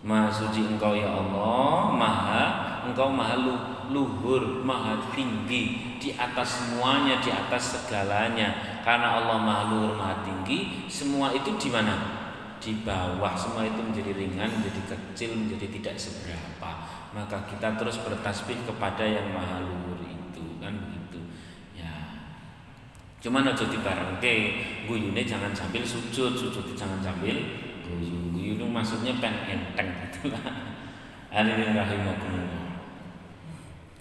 Maha 0.00 0.32
suci 0.32 0.64
engkau 0.64 0.96
ya 0.96 1.12
Allah. 1.12 1.92
Maha 1.92 2.44
engkau 2.88 3.12
maha 3.12 3.36
luhur 3.92 4.64
Maha 4.64 4.96
tinggi. 5.12 6.00
Di 6.00 6.16
atas 6.16 6.64
semuanya 6.64 7.20
Di 7.20 7.28
atas 7.28 7.76
segalanya. 7.76 8.80
Karena 8.80 9.20
Allah 9.20 9.36
maha 9.36 9.62
luhur 9.68 9.92
Maha 9.98 10.22
tinggi 10.24 10.88
Semua 10.88 11.34
itu 11.34 11.52
di 11.60 11.68
mana? 11.68 12.15
Di 12.60 12.82
bawah 12.82 13.36
Semua 13.36 13.66
itu 13.66 13.80
menjadi 13.80 14.12
ringan 14.16 14.50
Menjadi 14.60 14.80
kecil 14.90 15.36
Menjadi 15.36 15.66
tidak 15.80 15.94
seberapa 15.96 16.70
Maka 17.14 17.48
kita 17.48 17.76
terus 17.76 18.00
bertasbih 18.02 18.64
kepada 18.66 19.04
yang 19.04 19.32
maha 19.32 19.62
luhur 19.64 20.00
itu 20.04 20.44
Kan 20.60 20.74
begitu 20.88 21.20
Ya 21.76 22.16
Cuman 23.16 23.42
aja 23.42 23.66
dibarengke, 23.66 24.34
guyune 24.86 25.26
jangan 25.26 25.50
sambil 25.50 25.82
sujud, 25.82 26.30
sujud 26.36 26.62
jangan 26.78 27.02
sambil 27.02 27.34
guyu. 27.82 28.30
Guyu 28.30 28.54
itu 28.54 28.66
maksudnya 28.66 29.18
pen 29.18 29.34
enteng 29.46 29.90
gitu 30.06 30.30
lah. 30.30 30.46
Rahimakumullah. 31.32 32.86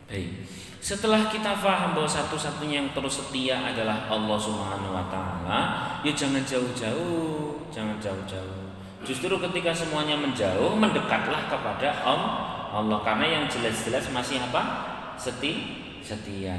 Baik. 0.06 0.46
Setelah 0.86 1.26
kita 1.34 1.58
paham 1.66 1.98
bahwa 1.98 2.06
satu-satunya 2.06 2.86
yang 2.86 2.90
terus 2.94 3.18
setia 3.18 3.58
adalah 3.58 4.06
Allah 4.06 4.38
Subhanahu 4.38 4.94
wa 4.94 5.02
taala, 5.10 5.60
ya 6.06 6.14
jangan 6.14 6.46
jauh-jauh, 6.46 7.58
jangan 7.74 7.98
jauh-jauh. 7.98 8.70
Justru 9.02 9.34
ketika 9.34 9.74
semuanya 9.74 10.14
menjauh, 10.14 10.78
mendekatlah 10.78 11.50
kepada 11.50 11.90
Allah 12.06 13.02
karena 13.02 13.26
yang 13.26 13.44
jelas-jelas 13.50 14.14
masih 14.14 14.38
apa? 14.38 14.62
Seti, 15.18 15.82
setia. 16.06 16.54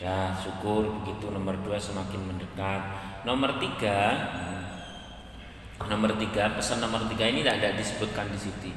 Dah 0.00 0.32
syukur 0.40 0.96
begitu 1.04 1.28
nomor 1.28 1.60
dua 1.60 1.76
semakin 1.76 2.24
mendekat. 2.24 2.80
Nomor 3.28 3.60
tiga, 3.60 4.16
nomor 5.92 6.16
tiga 6.16 6.56
pesan 6.56 6.80
nomor 6.80 7.04
tiga 7.12 7.28
ini 7.28 7.44
tidak 7.44 7.60
ada 7.60 7.68
disebutkan 7.76 8.32
di 8.32 8.40
situ. 8.40 8.72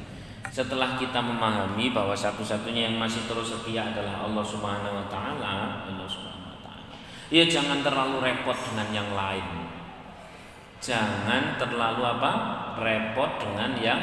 Setelah 0.56 0.96
kita 0.96 1.20
memahami 1.20 1.92
bahwa 1.92 2.16
satu-satunya 2.16 2.88
yang 2.88 2.96
masih 2.96 3.28
terus 3.28 3.52
setia 3.52 3.92
adalah 3.92 4.24
Allah 4.24 4.40
Subhanahu 4.40 5.04
Wa 5.04 5.08
Taala, 5.12 5.84
Allah 5.84 6.08
Subhanahu 6.08 6.56
Wa 6.56 6.60
Taala. 6.64 6.96
Ya 7.28 7.44
jangan 7.44 7.84
terlalu 7.84 8.24
repot 8.24 8.56
dengan 8.72 8.88
yang 8.96 9.12
lain. 9.12 9.68
Jangan 10.80 11.60
terlalu 11.60 12.08
apa? 12.08 12.32
Repot 12.80 13.36
dengan 13.44 13.76
yang 13.84 14.02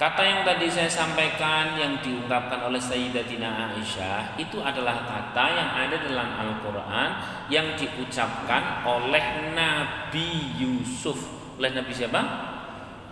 Kata 0.00 0.24
yang 0.24 0.40
tadi 0.42 0.66
saya 0.66 0.88
sampaikan 0.88 1.78
yang 1.78 2.00
diungkapkan 2.02 2.64
oleh 2.66 2.80
Sayyidatina 2.80 3.70
Aisyah 3.70 4.34
itu 4.34 4.58
adalah 4.58 5.06
kata 5.06 5.44
yang 5.52 5.70
ada 5.78 5.94
dalam 6.02 6.26
Al-Qur'an 6.42 7.22
yang 7.46 7.78
diucapkan 7.78 8.82
oleh 8.82 9.54
Nabi 9.54 10.58
Yusuf. 10.58 11.22
Oleh 11.54 11.70
Nabi 11.70 11.94
siapa? 11.94 12.51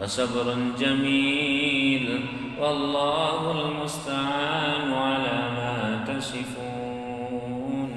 Wasabrun 0.01 0.73
jamil 0.81 2.25
wallahul 2.57 3.85
musta'an 3.85 4.89
ala 4.89 5.37
ma 5.53 6.01
tasifun. 6.09 7.93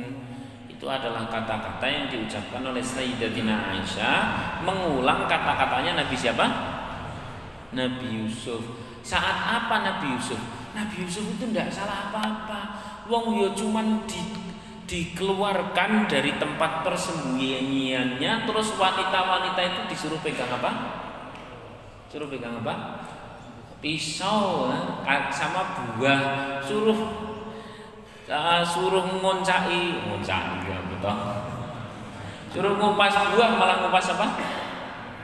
Itu 0.68 0.84
adalah 0.84 1.32
kata-kata 1.32 1.88
yang 1.88 2.12
diucapkan 2.12 2.60
oleh 2.60 2.84
Sayyidatina 2.84 3.72
Aisyah 3.72 4.20
mengulang 4.68 5.32
kata-katanya 5.32 6.04
Nabi 6.04 6.16
siapa? 6.20 6.44
Nabi 7.72 8.20
Yusuf 8.20 8.60
saat 9.00 9.64
apa 9.64 9.80
Nabi 9.80 10.12
Yusuf? 10.20 10.44
Nabi 10.76 11.08
Yusuf 11.08 11.24
itu 11.24 11.48
tidak 11.56 11.72
salah 11.72 12.12
apa-apa. 12.12 12.84
Wong 13.08 13.40
yo 13.40 13.56
cuman 13.56 14.04
di, 14.04 14.20
dikeluarkan 14.92 16.12
dari 16.12 16.36
tempat 16.36 16.84
persembunyiannya 16.84 18.44
terus 18.44 18.76
wanita-wanita 18.76 19.62
itu 19.64 19.82
disuruh 19.88 20.20
pegang 20.20 20.52
apa? 20.52 21.03
Suruh 22.14 22.30
pegang 22.30 22.62
apa? 22.62 23.02
Pisau 23.82 24.70
eh, 24.70 25.34
sama 25.34 25.98
buah. 25.98 26.62
Suruh 26.62 27.00
uh, 28.30 28.62
suruh 28.62 29.18
ngoncai, 29.18 29.98
ngoncai 30.06 30.70
ya 30.70 30.78
betul. 30.94 31.18
Suruh 32.54 32.78
ngupas 32.78 33.18
buah 33.34 33.58
malah 33.58 33.82
ngupas 33.82 34.14
apa? 34.14 34.28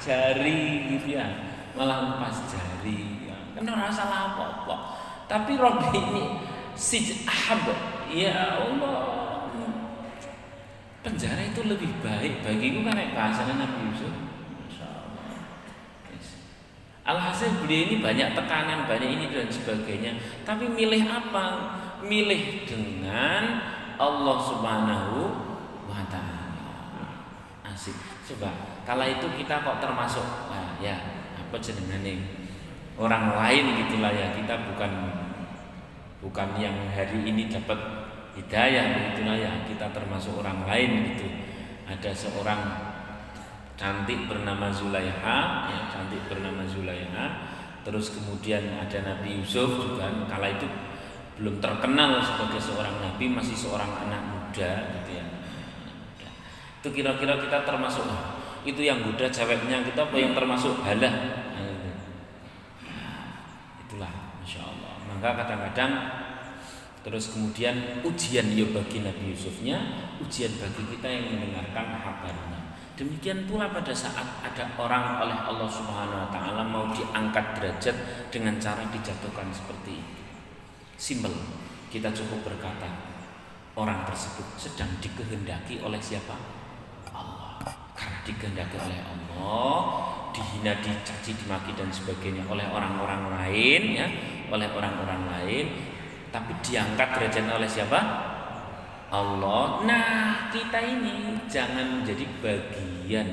Jari 0.02 0.90
gitu 0.98 1.14
ya. 1.14 1.30
Malah 1.78 2.10
ngupas 2.10 2.50
jari 2.50 3.20
kan 3.60 3.76
ora 3.76 3.92
salah 3.92 4.20
apa-apa 4.32 4.76
tapi 5.28 5.60
Robi 5.60 5.92
ini 5.92 6.26
si 6.80 7.28
ahab 7.28 7.68
ya 8.08 8.56
Allah 8.56 9.52
penjara 11.04 11.44
itu 11.44 11.68
lebih 11.68 11.92
baik 12.00 12.40
bagiku 12.40 12.88
kan 12.88 12.96
bahasanya 12.96 13.68
Nabi 13.68 13.92
Yusuf 13.92 14.16
Alhasil 17.10 17.58
beliau 17.66 17.90
ini 17.90 17.96
banyak 18.06 18.38
tekanan, 18.38 18.86
banyak 18.86 19.10
ini 19.10 19.26
dan 19.34 19.50
sebagainya. 19.50 20.14
Tapi 20.46 20.70
milih 20.70 21.10
apa? 21.10 21.46
Milih 22.06 22.70
dengan 22.70 23.66
Allah 23.98 24.38
Subhanahu 24.38 25.18
wa 25.90 26.06
taala. 26.06 27.34
Asik. 27.66 27.98
Coba, 28.30 28.54
kala 28.86 29.10
itu 29.10 29.26
kita 29.42 29.66
kok 29.66 29.82
termasuk 29.82 30.54
nah, 30.54 30.78
ya 30.78 30.94
apa 31.34 31.58
jenengane? 31.58 32.40
orang 33.00 33.32
lain 33.32 33.80
gitulah 33.80 34.12
ya 34.12 34.36
kita 34.36 34.60
bukan 34.70 34.92
bukan 36.20 36.50
yang 36.60 36.76
hari 36.92 37.24
ini 37.24 37.48
dapat 37.48 37.80
hidayah 38.36 38.92
begitulah 38.92 39.40
ya 39.40 39.64
kita 39.64 39.88
termasuk 39.96 40.36
orang 40.44 40.68
lain 40.68 41.16
gitu 41.16 41.28
ada 41.88 42.12
seorang 42.12 42.89
cantik 43.80 44.28
bernama 44.28 44.68
Zulaiha 44.68 45.40
ya 45.72 45.80
cantik 45.88 46.28
bernama 46.28 46.68
Zulaiha. 46.68 47.26
Terus 47.88 48.12
kemudian 48.12 48.76
ada 48.76 49.00
Nabi 49.08 49.40
Yusuf 49.40 49.80
juga 49.80 50.12
kala 50.28 50.52
itu 50.52 50.68
belum 51.40 51.64
terkenal 51.64 52.20
sebagai 52.20 52.60
seorang 52.60 53.00
nabi 53.00 53.32
masih 53.32 53.56
seorang 53.56 53.88
anak 54.04 54.20
muda 54.20 54.72
gitu 55.00 55.12
ya. 55.16 55.26
Itu 56.84 56.92
kira-kira 56.92 57.40
kita 57.40 57.64
termasuk 57.64 58.04
itu 58.68 58.84
yang 58.84 59.00
muda 59.00 59.32
ceweknya 59.32 59.88
kita 59.88 60.12
apa 60.12 60.16
yang 60.20 60.36
termasuk 60.36 60.84
halah? 60.84 61.40
Maka 65.20 65.36
kadang-kadang 65.44 65.92
terus 67.04 67.36
kemudian 67.36 68.00
ujian 68.08 68.48
ya 68.56 68.64
bagi 68.72 69.04
Nabi 69.04 69.36
Yusufnya 69.36 69.76
ujian 70.24 70.56
bagi 70.56 70.80
kita 70.96 71.08
yang 71.12 71.24
mendengarkan 71.28 72.00
kabarnya 72.00 72.59
demikian 73.00 73.48
pula 73.48 73.72
pada 73.72 73.96
saat 73.96 74.44
ada 74.44 74.76
orang 74.76 75.24
oleh 75.24 75.38
Allah 75.48 75.70
Subhanahu 75.72 76.28
wa 76.28 76.30
taala 76.36 76.68
mau 76.68 76.92
diangkat 76.92 77.56
derajat 77.56 77.96
dengan 78.28 78.60
cara 78.60 78.84
dijatuhkan 78.92 79.48
seperti 79.56 80.04
itu. 80.04 80.24
Simbol 81.00 81.32
kita 81.88 82.12
cukup 82.12 82.44
berkata 82.52 82.92
orang 83.80 84.04
tersebut 84.04 84.44
sedang 84.60 84.92
dikehendaki 85.00 85.80
oleh 85.80 86.04
siapa? 86.04 86.36
Allah. 87.16 87.56
Karena 87.96 88.20
dikehendaki 88.28 88.76
oleh 88.76 89.00
Allah 89.00 89.80
dihina 90.36 90.84
dicaci 90.84 91.40
dimaki 91.40 91.72
dan 91.80 91.88
sebagainya 91.88 92.44
oleh 92.52 92.68
orang-orang 92.68 93.32
lain 93.32 93.82
ya 93.96 94.08
oleh 94.52 94.68
orang-orang 94.76 95.24
lain. 95.40 95.66
Tapi 96.36 96.52
diangkat 96.60 97.16
derajatnya 97.16 97.56
oleh 97.56 97.70
siapa? 97.72 98.00
Allah. 99.10 99.84
Nah, 99.86 100.50
kita 100.54 100.80
ini 100.80 101.38
jangan 101.50 102.02
menjadi 102.02 102.26
bagian 102.42 103.30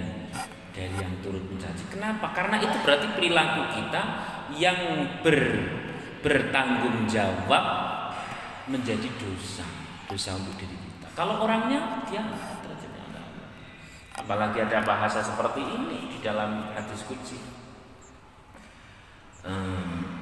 dari 0.72 0.96
yang 0.96 1.14
turut 1.20 1.44
mencaci. 1.48 1.88
Kenapa? 1.92 2.32
Karena 2.32 2.60
itu 2.60 2.76
berarti 2.84 3.06
perilaku 3.16 3.62
kita 3.76 4.02
yang 4.56 4.80
ber, 5.20 5.40
bertanggung 6.20 7.08
jawab 7.08 7.64
menjadi 8.68 9.08
dosa, 9.20 9.64
dosa 10.08 10.36
untuk 10.36 10.56
diri 10.56 10.76
kita. 10.76 11.08
Kalau 11.16 11.44
orangnya 11.44 12.04
dia 12.08 12.24
derajatnya 12.64 13.02
Allah. 13.12 13.24
Apalagi 14.16 14.58
ada 14.64 14.84
bahasa 14.84 15.20
seperti 15.20 15.60
ini 15.60 16.12
di 16.12 16.18
dalam 16.24 16.72
hadis 16.72 17.04
kunci. 17.04 17.36
Hmm 19.46 20.16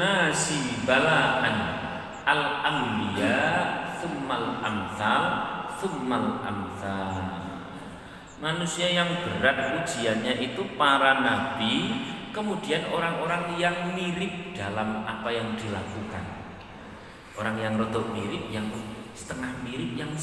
nasi 0.00 0.80
bala'an 0.88 1.56
al 2.24 2.42
thummal 4.06 4.62
amsal 4.62 5.22
thummal 5.82 6.38
amsal 6.46 7.10
manusia 8.38 8.94
yang 8.94 9.10
berat 9.26 9.82
ujiannya 9.82 10.38
itu 10.38 10.62
para 10.78 11.18
nabi 11.26 12.06
kemudian 12.30 12.86
orang-orang 12.94 13.58
yang 13.58 13.74
mirip 13.98 14.54
dalam 14.54 15.02
apa 15.02 15.26
yang 15.34 15.58
dilakukan 15.58 16.22
orang 17.34 17.58
yang 17.58 17.74
rotok 17.74 18.14
mirip 18.14 18.46
yang 18.54 18.70
setengah 19.18 19.50
mirip 19.66 19.98
yang 19.98 20.14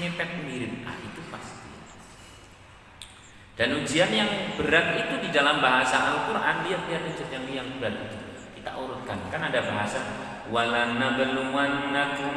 mepet 0.00 0.30
mirip 0.48 0.80
ah 0.88 0.96
itu 0.96 1.20
pasti 1.28 1.64
dan 3.54 3.70
ujian 3.78 4.10
yang 4.10 4.58
berat 4.58 4.98
itu 4.98 5.14
di 5.22 5.30
dalam 5.30 5.62
bahasa 5.62 6.10
Al-Qur'an 6.10 6.66
lihat 6.66 6.90
lihat 6.90 7.06
yang 7.30 7.46
yang 7.46 7.78
berat 7.78 8.10
itu. 8.10 8.18
Kita 8.58 8.74
urutkan. 8.74 9.14
Kan 9.30 9.46
ada 9.46 9.62
bahasa 9.62 10.02
walanabluwannakum 10.50 12.34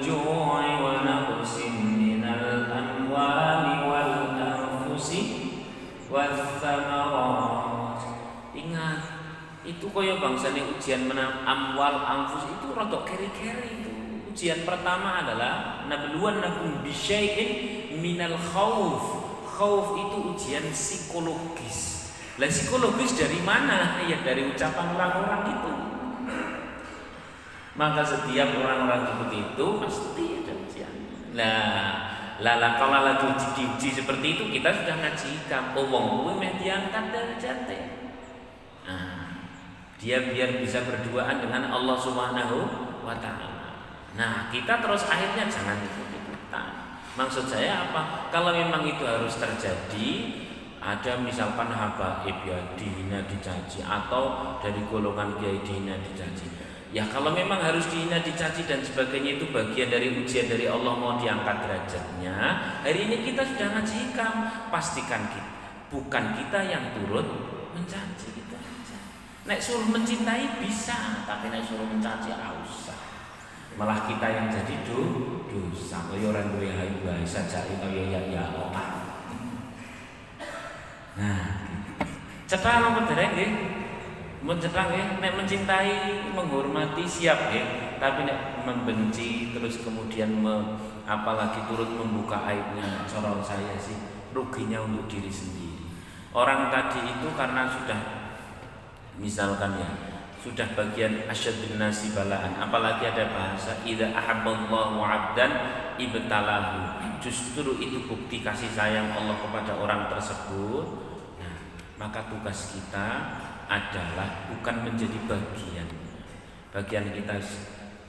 ju'i 0.00 0.72
wa 0.80 1.04
naqsin 1.04 1.74
minal 2.00 2.64
amwali 2.72 3.76
wal 3.84 4.14
anfusi 4.40 5.22
wal 6.08 6.32
thamarat. 6.56 8.00
Ingat, 8.56 9.00
itu 9.68 9.84
koyo 9.92 10.16
bangsa 10.16 10.48
ujian 10.56 11.12
menang 11.12 11.44
amwal 11.44 12.08
anfus 12.08 12.48
itu 12.48 12.72
rotok 12.72 13.04
keri-keri 13.04 13.84
itu 13.84 13.90
ujian 14.30 14.64
pertama 14.64 15.20
adalah 15.20 15.84
nabluwannakum 15.90 16.80
bisyai'in 16.80 18.00
minal 18.00 18.40
khauf. 18.40 19.28
Khauf 19.44 19.92
itu 20.00 20.16
ujian 20.32 20.64
psikologis. 20.72 22.08
Lah 22.40 22.48
psikologis 22.48 23.12
dari 23.12 23.44
mana? 23.44 24.00
Ya 24.08 24.24
dari 24.24 24.48
ucapan 24.48 24.96
orang-orang 24.96 25.42
itu. 25.52 25.89
Maka 27.80 28.04
setiap 28.04 28.60
orang-orang 28.60 29.08
seperti 29.08 29.36
itu 29.40 29.66
pasti 29.80 30.24
ada 30.44 30.52
ujiannya. 30.52 31.12
Nah, 31.32 31.80
lala 32.44 32.76
kalau 32.76 33.00
lagi 33.08 33.24
uji-uji 33.24 33.88
seperti 33.96 34.36
itu 34.36 34.44
kita 34.52 34.68
sudah 34.68 35.00
ngaji 35.00 35.30
kampung 35.48 35.88
wong 35.88 36.04
kuwi 36.20 36.32
meh 36.36 36.52
diangkat 36.60 37.08
derajate. 37.08 37.78
Nah, 38.84 39.48
dia 39.96 40.28
biar 40.28 40.60
bisa 40.60 40.84
berduaan 40.84 41.40
dengan 41.40 41.72
Allah 41.72 41.96
Subhanahu 41.96 42.58
wa 43.00 43.16
taala. 43.16 43.88
Nah, 44.12 44.52
kita 44.52 44.84
terus 44.84 45.08
akhirnya 45.08 45.48
jangan 45.48 45.80
ikut-ikutan. 45.80 47.00
Maksud 47.16 47.48
saya 47.48 47.88
apa? 47.88 48.28
Kalau 48.28 48.52
memang 48.52 48.84
itu 48.84 49.08
harus 49.08 49.40
terjadi, 49.40 50.08
ada 50.84 51.16
misalkan 51.16 51.72
habaib 51.72 52.44
ya 52.44 52.60
dihina 52.76 53.24
dicaci 53.24 53.80
atau 53.80 54.56
dari 54.60 54.84
golongan 54.84 55.40
kiai 55.40 55.64
dihina 55.64 55.96
dicaci 55.96 56.60
Ya 56.90 57.06
kalau 57.06 57.30
memang 57.30 57.62
harus 57.62 57.86
dihina, 57.86 58.18
dicaci 58.18 58.66
dan 58.66 58.82
sebagainya 58.82 59.38
itu 59.38 59.46
bagian 59.54 59.94
dari 59.94 60.10
ujian 60.10 60.50
dari 60.50 60.66
Allah 60.66 60.94
mau 60.98 61.14
diangkat 61.14 61.56
derajatnya. 61.62 62.34
Hari 62.82 63.00
ini 63.06 63.16
kita 63.30 63.46
sudah 63.46 63.78
ngaji 63.78 63.94
hikam, 64.10 64.34
pastikan 64.74 65.22
kita 65.30 65.60
bukan 65.90 66.38
kita 66.38 66.58
yang 66.70 66.94
turut 66.94 67.26
mencaci 67.74 68.28
kita. 68.30 68.58
Nek 69.44 69.58
suruh 69.58 69.90
mencintai 69.90 70.62
bisa, 70.62 71.26
tapi 71.26 71.50
nek 71.50 71.66
suruh 71.66 71.84
mencaci 71.84 72.30
usah. 72.62 72.98
Malah 73.74 74.06
kita 74.06 74.26
yang 74.30 74.46
jadi 74.50 74.86
do 74.86 75.00
dosa. 75.50 76.06
Kaya 76.10 76.30
orang 76.30 76.54
gue 76.58 76.70
hai 76.70 76.90
bae 77.02 77.26
saja 77.26 77.66
itu 77.66 77.86
ya 77.90 78.04
ya 78.18 78.20
ya 78.30 78.44
Nah, 81.20 81.42
cepat 82.46 82.80
apa 82.80 83.00
dereng 83.10 83.32
nggih? 83.34 83.52
Mencetang 84.40 84.88
ya, 84.92 85.04
nek 85.20 85.36
mencintai, 85.36 86.32
menghormati 86.32 87.04
siap 87.04 87.52
ya, 87.52 87.64
tapi 88.00 88.24
nek 88.24 88.64
membenci 88.64 89.52
terus 89.52 89.84
kemudian 89.84 90.32
me, 90.32 90.80
apalagi 91.04 91.60
turut 91.68 91.92
membuka 91.92 92.40
aibnya, 92.48 93.04
corong 93.04 93.44
saya 93.44 93.76
sih 93.76 93.96
ruginya 94.32 94.80
untuk 94.80 95.10
diri 95.10 95.28
sendiri. 95.28 95.92
Orang 96.30 96.70
tadi 96.70 97.02
itu 97.04 97.28
karena 97.34 97.66
sudah 97.66 98.00
misalkan 99.18 99.76
ya 99.76 99.90
sudah 100.40 100.72
bagian 100.72 101.28
asyadun 101.28 101.76
nasi 101.76 102.16
balaan. 102.16 102.56
Apalagi 102.56 103.04
ada 103.12 103.28
bahasa 103.28 103.76
idza 103.84 104.08
ahabballahu 104.08 105.02
'abdan 105.04 105.52
ibtalahu. 106.00 107.02
Justru 107.20 107.76
itu 107.76 108.08
bukti 108.08 108.40
kasih 108.40 108.72
sayang 108.72 109.12
Allah 109.12 109.36
kepada 109.36 109.76
orang 109.76 110.08
tersebut. 110.08 110.86
Nah, 111.36 111.56
maka 112.00 112.24
tugas 112.32 112.72
kita 112.72 113.08
adalah 113.70 114.50
bukan 114.50 114.90
menjadi 114.90 115.14
bagian. 115.30 115.86
Bagian 116.74 117.14
kita 117.14 117.38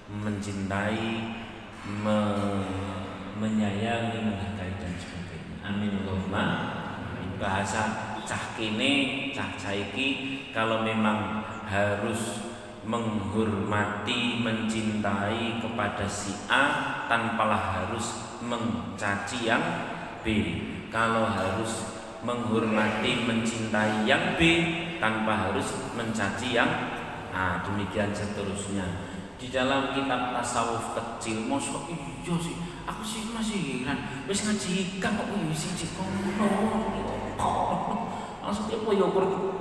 mencintai 0.09 1.37
me, 1.85 2.19
menyayangi 3.37 4.25
menghargai 4.25 4.73
dan 4.81 4.93
sebagainya. 4.97 5.55
Amin 5.61 6.01
Allahumma. 6.01 6.45
Bahasa 7.37 7.81
cah 8.25 8.57
kini 8.57 9.29
cah 9.33 9.53
caiki 9.57 10.49
kalau 10.49 10.81
memang 10.81 11.45
harus 11.69 12.51
menghormati 12.81 14.41
mencintai 14.41 15.61
kepada 15.61 16.05
si 16.09 16.33
A 16.49 16.65
tanpalah 17.05 17.85
harus 17.85 18.37
mencaci 18.41 19.45
yang 19.45 19.61
B. 20.25 20.25
Kalau 20.89 21.29
harus 21.29 22.00
menghormati 22.21 23.25
mencintai 23.25 24.05
yang 24.05 24.37
B 24.37 24.41
tanpa 25.01 25.49
harus 25.49 25.73
mencaci 25.97 26.53
yang 26.53 26.69
nah 27.33 27.65
demikian 27.65 28.13
seterusnya. 28.13 28.85
Di 29.41 29.49
dalam 29.49 29.89
kitab 29.97 30.37
tasawuf 30.37 30.93
kecil 30.93 31.49
mosok 31.49 31.89
iya 31.89 32.35
sih. 32.37 32.53
Aku 32.85 33.01
sih 33.01 33.25
masih 33.33 33.81
heran. 33.81 33.97
Wis 34.29 34.45
ngaji 34.45 35.01
kok 35.01 35.29
wis 35.49 35.57
siji 35.57 35.89
kono 35.97 36.21
maksudnya 38.41 38.77
apa 38.81 38.89
ya 38.97 39.05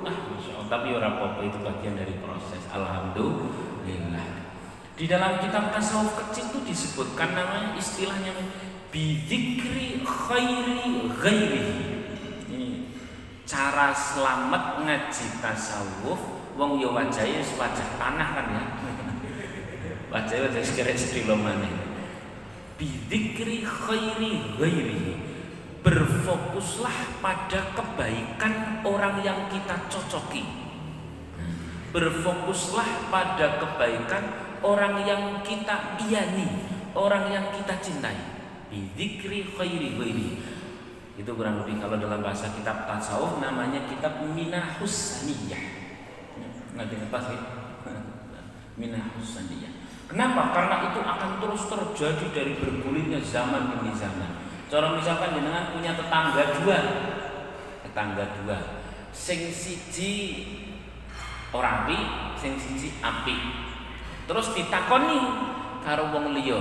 ah 0.09 0.65
tapi 0.65 0.87
ora 0.95 1.09
apa 1.09 1.41
itu 1.41 1.57
bagian 1.65 1.97
dari 1.97 2.13
proses. 2.21 2.61
Alhamdulillah. 2.69 4.27
Di 4.93 5.09
dalam 5.09 5.41
kitab 5.41 5.73
tasawuf 5.73 6.13
kecil 6.13 6.53
itu 6.53 6.59
disebutkan 6.69 7.33
namanya 7.33 7.73
istilahnya 7.73 8.37
bidzikri 8.93 10.03
khairi 10.05 11.09
ghairihi 11.09 11.90
cara 13.51 13.91
selamat 13.91 14.79
ngaji 14.87 15.25
tasawuf 15.43 16.21
wong 16.55 16.79
yo 16.79 16.95
wajahe 16.95 17.43
wajah 17.59 17.89
tanah 17.99 18.29
kan 18.31 18.47
ya. 18.55 18.63
Wajah 20.11 20.43
wajah 20.43 20.63
sekere 20.63 20.91
sedilo 20.95 21.35
maneh 21.35 21.71
bidzikri 22.81 23.61
khairi 23.61 24.57
ghairi. 24.57 25.03
Berfokuslah 25.81 27.21
pada 27.25 27.73
kebaikan 27.73 28.85
orang 28.85 29.21
yang 29.25 29.49
kita 29.49 29.89
cocoki. 29.89 30.45
Berfokuslah 31.89 33.09
pada 33.09 33.57
kebaikan 33.57 34.23
orang 34.61 35.01
yang 35.05 35.41
kita 35.41 35.97
iyani 36.05 36.69
orang 36.93 37.33
yang 37.33 37.45
kita 37.49 37.81
cintai. 37.81 38.17
Bidzikri 38.69 39.51
khairi 39.57 39.97
ghairi 39.97 40.29
itu 41.19 41.31
kurang 41.35 41.59
lebih 41.63 41.79
kalau 41.83 41.99
dalam 41.99 42.23
bahasa 42.23 42.47
kitab 42.55 42.87
tasawuf 42.87 43.43
namanya 43.43 43.83
kitab 43.91 44.23
Minahus 44.31 45.19
Saniyah. 45.19 45.63
Nanti 46.79 46.93
ngepas 46.95 47.25
ya. 47.31 47.41
Minahus 48.79 49.27
Saniyah. 49.35 49.71
Kenapa? 50.11 50.51
Karena 50.51 50.91
itu 50.91 50.99
akan 50.99 51.39
terus 51.39 51.63
terjadi 51.71 52.25
dari 52.35 52.53
bergulirnya 52.59 53.23
zaman 53.23 53.71
demi 53.75 53.95
zaman. 53.95 54.43
Cara 54.67 54.95
misalkan 54.95 55.35
jenengan 55.35 55.71
punya 55.75 55.95
tetangga 55.95 56.43
dua, 56.59 56.79
tetangga 57.83 58.23
dua, 58.39 58.57
sing 59.11 59.51
siji 59.51 60.11
orang 61.51 61.87
api, 61.87 61.99
sing 62.39 62.55
siji 62.55 62.95
api. 63.03 63.35
Terus 64.27 64.51
ditakoni 64.55 65.19
karo 65.83 66.11
wong 66.15 66.35
liya, 66.35 66.59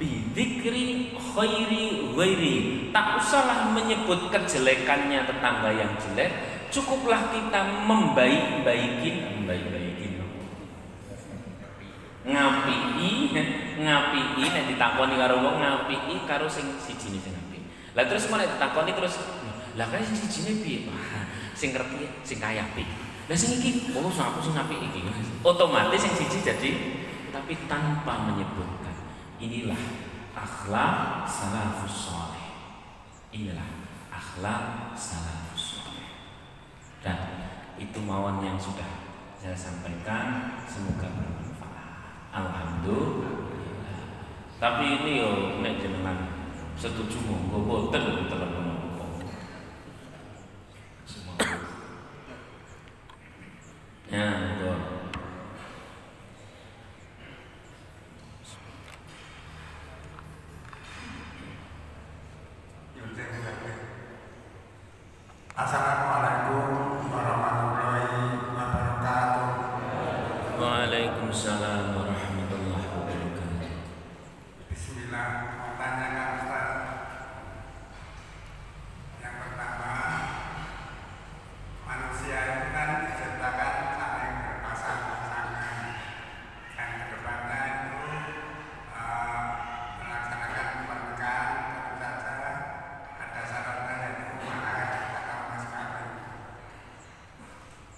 bidzikri 0.00 1.12
khairi 1.12 2.16
ghairi. 2.16 2.56
Tak 2.88 3.20
usahlah 3.20 3.76
menyebut 3.76 4.32
kejelekannya 4.32 5.28
tetangga 5.28 5.70
yang 5.76 5.92
jelek. 6.00 6.32
Cukuplah 6.72 7.28
kita 7.28 7.84
membaik-baikin 7.84 9.44
membaik-baikin 9.44 9.90
ngapii 12.20 13.32
ngapii 13.80 14.44
nek 14.44 14.64
ditakoni 14.68 15.14
karo 15.16 15.40
wong 15.40 15.56
ngapii 15.56 16.16
karo 16.28 16.46
sing 16.46 16.68
siji 16.76 17.16
sing 17.16 17.32
apik. 17.32 17.62
Lah 17.96 18.04
terus 18.04 18.28
mulai 18.28 18.44
ditakoni 18.44 18.92
terus 18.92 19.18
lah 19.78 19.86
kan 19.88 20.04
sing 20.04 20.16
sijine 20.28 20.60
piye 20.60 20.78
sing 21.56 21.72
ngerti 21.72 22.06
sing 22.22 22.38
kaya 22.38 22.64
apik. 22.64 22.86
Lah 23.26 23.36
sing 23.36 23.56
iki 23.56 23.90
oh 23.96 24.12
aku 24.12 24.38
sing 24.44 24.54
apik 24.54 24.78
iki. 24.78 25.00
Otomatis 25.40 26.00
sing 26.04 26.12
siji 26.12 26.38
jadi 26.44 26.70
tapi 27.32 27.56
tanpa 27.64 28.28
menyebutkan 28.28 28.79
Inilah 29.40 29.82
akhlak 30.36 31.24
salafus 31.24 32.12
soleh. 32.12 32.44
Inilah 33.32 33.64
akhlak 34.12 34.92
salafus 34.92 35.80
soleh. 35.80 36.12
Dan 37.00 37.16
itu 37.80 37.96
mawon 38.04 38.44
yang 38.44 38.60
sudah 38.60 39.00
saya 39.40 39.56
sampaikan 39.56 40.60
semoga 40.68 41.08
bermanfaat. 41.08 41.88
Alhamdulillah. 42.36 43.48
Tapi 44.60 44.84
ini 45.00 45.24
yo 45.24 45.56
nek 45.64 45.80
jenengan 45.80 46.36
setuju 46.76 47.16
monggo 47.24 47.64
boten 47.64 48.28
telepon 48.28 48.68
Ya. 54.10 54.26
Assalamualaikum 65.60 67.04
warahmatullahi 67.12 68.32
wabarakatuh. 68.56 69.48
Waalaikumsalam 70.56 72.00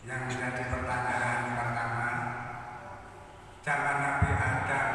yang 0.02 0.26
menjadi 0.26 0.62
pertanyaan 0.66 1.54
pertama 1.54 2.10
zaman 3.62 3.96
Nabi 4.02 4.28
Adam 4.34 4.88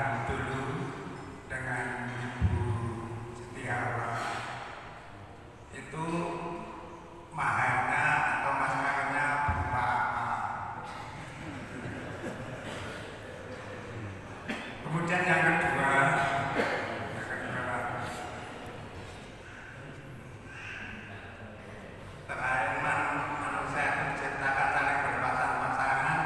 Kemudian 14.87 15.23
yang 15.23 15.43
kedua, 15.59 15.99
yang 17.15 17.27
kedua, 17.27 17.75
selain 22.23 22.71
man- 22.79 23.27
manusia 23.35 23.83
itu 23.83 24.03
diciptakan 24.15 24.67
saling 24.71 24.99
berpasang-pasangan, 25.03 26.19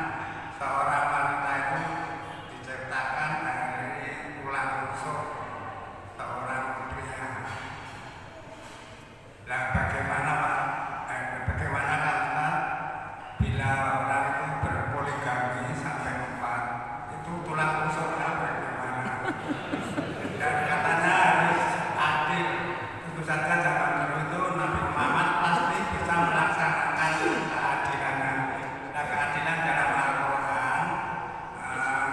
seorang 0.58 1.06
wanita 1.10 1.52
itu 1.58 1.82
diciptakan 2.54 3.30
dari 3.42 4.10
tulang 4.40 4.70
rusuk 4.88 5.22
seorang 6.14 6.66
pria. 6.94 7.26
Nah, 9.46 9.62
bagaimana 9.74 10.32
Pak? 10.38 10.60
Eh, 11.12 11.24
bagaimana 11.50 11.94
kata 12.00 12.50
bila 13.36 13.70
orang 14.00 14.26
itu 14.32 14.46
berpoligami 14.64 15.74
sampai 15.76 16.14
empat, 16.30 16.64
itu 17.20 17.32
tulang 17.42 17.74
rusuknya 17.84 18.30
bagaimana? 18.32 19.14
Dan 20.40 20.56
katanya 20.66 21.12
harus 21.12 21.64
adil. 21.94 22.48
Tentu 23.02 23.22
saja 23.22 23.62
zaman 23.62 23.92
dulu 24.08 24.18
itu 24.24 24.42
Nabi 24.58 24.82
Muhammad 24.90 25.30
pasti 25.44 25.78
bisa 25.94 26.16
melaksanakan 26.16 27.12
keadilan. 27.52 28.38
Nah, 28.94 29.04
keadilan 29.06 29.58
dalam 29.68 29.92
Al-Quran 29.94 30.84
eh, 31.60 32.10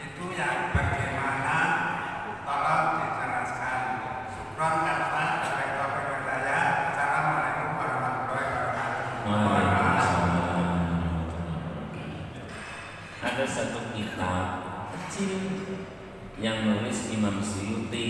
itu 0.00 0.24
yang 0.32 0.70
bagaimana? 0.72 1.56
Tolong 2.46 2.84
dijelaskan. 3.02 3.80
Syukron 4.32 4.74
kata 4.86 5.24
dari 5.42 5.68
topik 5.74 6.06
saya. 6.24 6.60
Assalamualaikum 6.94 7.68
warahmatullahi 7.76 8.48
wabarakatuh. 8.54 9.04
Ada 13.26 13.44
satu 13.44 13.80
kitab 13.90 14.44
kecil 14.94 15.32
yang 16.38 16.62
nulis 16.62 17.10
Imam 17.10 17.42
Suyuti 17.42 18.06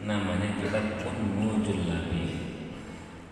namanya 0.00 0.56
kitab 0.56 1.02
Ummul 1.04 1.60
Labi. 1.60 2.24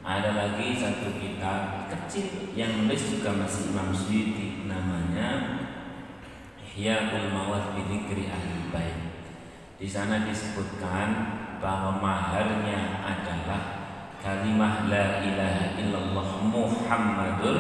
Ada 0.03 0.31
lagi 0.37 0.77
satu 0.77 1.17
kitab 1.17 1.89
kecil 1.89 2.53
yang 2.53 2.85
nulis 2.85 2.92
juga 3.09 3.35
masih 3.35 3.75
Imam 3.75 3.91
Suyuti 3.91 4.67
namanya 4.67 5.63
Ihya 6.63 7.11
Mawad 7.33 7.77
Bidikri 7.77 8.31
Ahli 8.31 8.71
Bait. 8.73 8.97
Di 9.77 9.89
sana 9.91 10.23
disebutkan 10.25 11.09
bahwa 11.59 11.99
maharnya 11.99 13.03
adalah 13.03 13.61
kalimah 14.23 14.87
la 14.87 15.21
ilaha 15.21 15.75
illallah 15.79 16.29
Muhammadur 16.47 17.59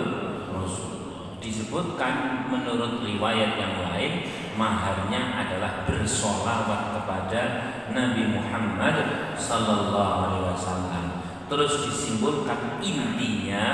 Rasulullah. 0.48 1.38
Disebutkan 1.42 2.46
menurut 2.46 3.02
riwayat 3.02 3.58
yang 3.58 3.74
lain 3.90 4.30
maharnya 4.54 5.42
adalah 5.42 5.82
bersolawat 5.84 6.94
kepada 6.94 7.42
Nabi 7.90 8.30
Muhammad 8.30 8.96
sallallahu 9.34 10.18
alaihi 10.22 10.46
wasallam. 10.54 11.04
Terus 11.50 11.84
disimpulkan 11.84 12.80
intinya 12.80 13.64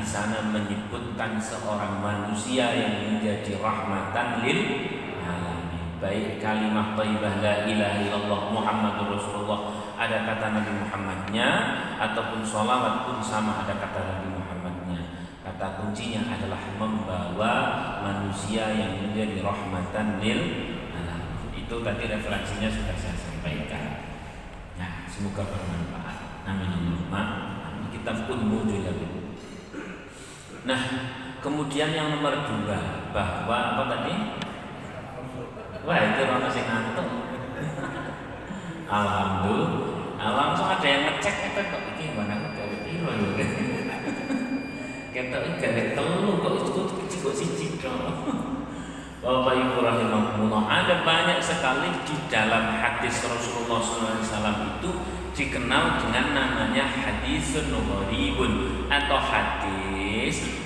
di 0.00 0.08
sana 0.08 0.40
menyebutkan 0.48 1.36
seorang 1.36 2.00
manusia 2.00 2.72
yang 2.72 3.04
menjadi 3.04 3.60
rahmatan 3.60 4.40
lil 4.40 4.88
alamin. 5.20 5.84
Baik 6.00 6.40
kalimat 6.40 6.96
thayyibah 6.96 7.44
la 7.44 7.68
ilaha 7.68 8.00
illallah 8.00 8.40
Muhammadur 8.48 9.20
Rasulullah 9.20 9.76
ada 10.00 10.24
kata 10.24 10.56
Nabi 10.56 10.72
Muhammadnya 10.80 11.48
ataupun 12.00 12.40
sholawat 12.40 13.04
pun 13.04 13.20
sama 13.20 13.60
ada 13.60 13.76
kata 13.76 14.00
Nabi 14.00 14.40
Muhammadnya. 14.40 15.00
Kata 15.44 15.76
kuncinya 15.76 16.32
adalah 16.32 16.64
membawa 16.80 17.52
manusia 18.00 18.72
yang 18.72 19.04
menjadi 19.04 19.44
rahmatan 19.44 20.16
lil 20.16 20.40
alamin. 20.96 21.52
Itu 21.52 21.84
tadi 21.84 22.08
referensinya 22.08 22.72
sudah 22.72 22.96
saya 22.96 23.16
sampaikan. 23.20 24.00
Nah, 24.80 25.04
semoga 25.12 25.44
bermanfaat. 25.44 26.48
Amin. 26.48 26.96
Kitab 27.92 28.24
Ummu 28.24 28.64
Julabi. 28.64 29.19
Nah, 30.60 30.80
kemudian 31.40 31.96
yang 31.96 32.12
nomor 32.12 32.36
dua 32.44 33.08
bahwa 33.16 33.58
apa 33.76 33.82
tadi? 33.88 34.14
Wah 35.88 35.98
itu 36.04 36.20
orang 36.28 36.44
masih 36.44 36.62
ngantuk. 36.68 37.08
Alhamdulillah. 39.00 40.20
Ah, 40.20 40.36
langsung 40.36 40.68
ada 40.68 40.84
yang 40.84 41.08
ngecek 41.08 41.48
itu 41.48 41.60
kok 41.64 41.82
iki 41.96 42.12
mana 42.12 42.44
kok 42.44 42.60
gawe 42.60 42.76
yo. 42.92 43.08
Ketok 45.16 45.40
iki 45.48 45.56
gawe 45.64 45.82
telu 45.96 46.30
kok 46.44 46.52
itu 46.60 46.80
kok 46.92 47.08
kok 47.08 47.32
siji 47.32 47.80
tok. 47.80 47.96
Bapak 49.24 49.52
Ibu 49.52 49.84
rahimahumullah 49.84 50.64
ada 50.64 51.04
banyak 51.04 51.44
sekali 51.44 51.92
di 52.08 52.16
dalam 52.32 52.72
hadis 52.80 53.20
Rasulullah 53.20 53.84
SAW 53.84 54.80
itu 54.80 54.90
dikenal 55.36 56.00
dengan 56.00 56.32
namanya 56.32 56.88
hadis 56.88 57.52
gharibun 57.52 58.88
atau 58.88 59.20
hadis 59.20 59.79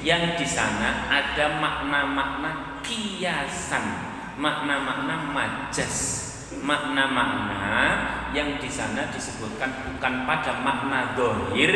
yang 0.04 0.36
di 0.36 0.46
sana 0.46 1.08
ada 1.08 1.60
makna-makna 1.60 2.80
kiasan, 2.84 3.84
makna-makna 4.36 5.32
majas, 5.32 5.96
makna-makna 6.60 7.76
yang 8.36 8.60
di 8.60 8.68
sana 8.68 9.08
disebutkan 9.08 9.96
bukan 9.96 10.14
pada 10.28 10.60
makna 10.60 11.16
dohir, 11.16 11.72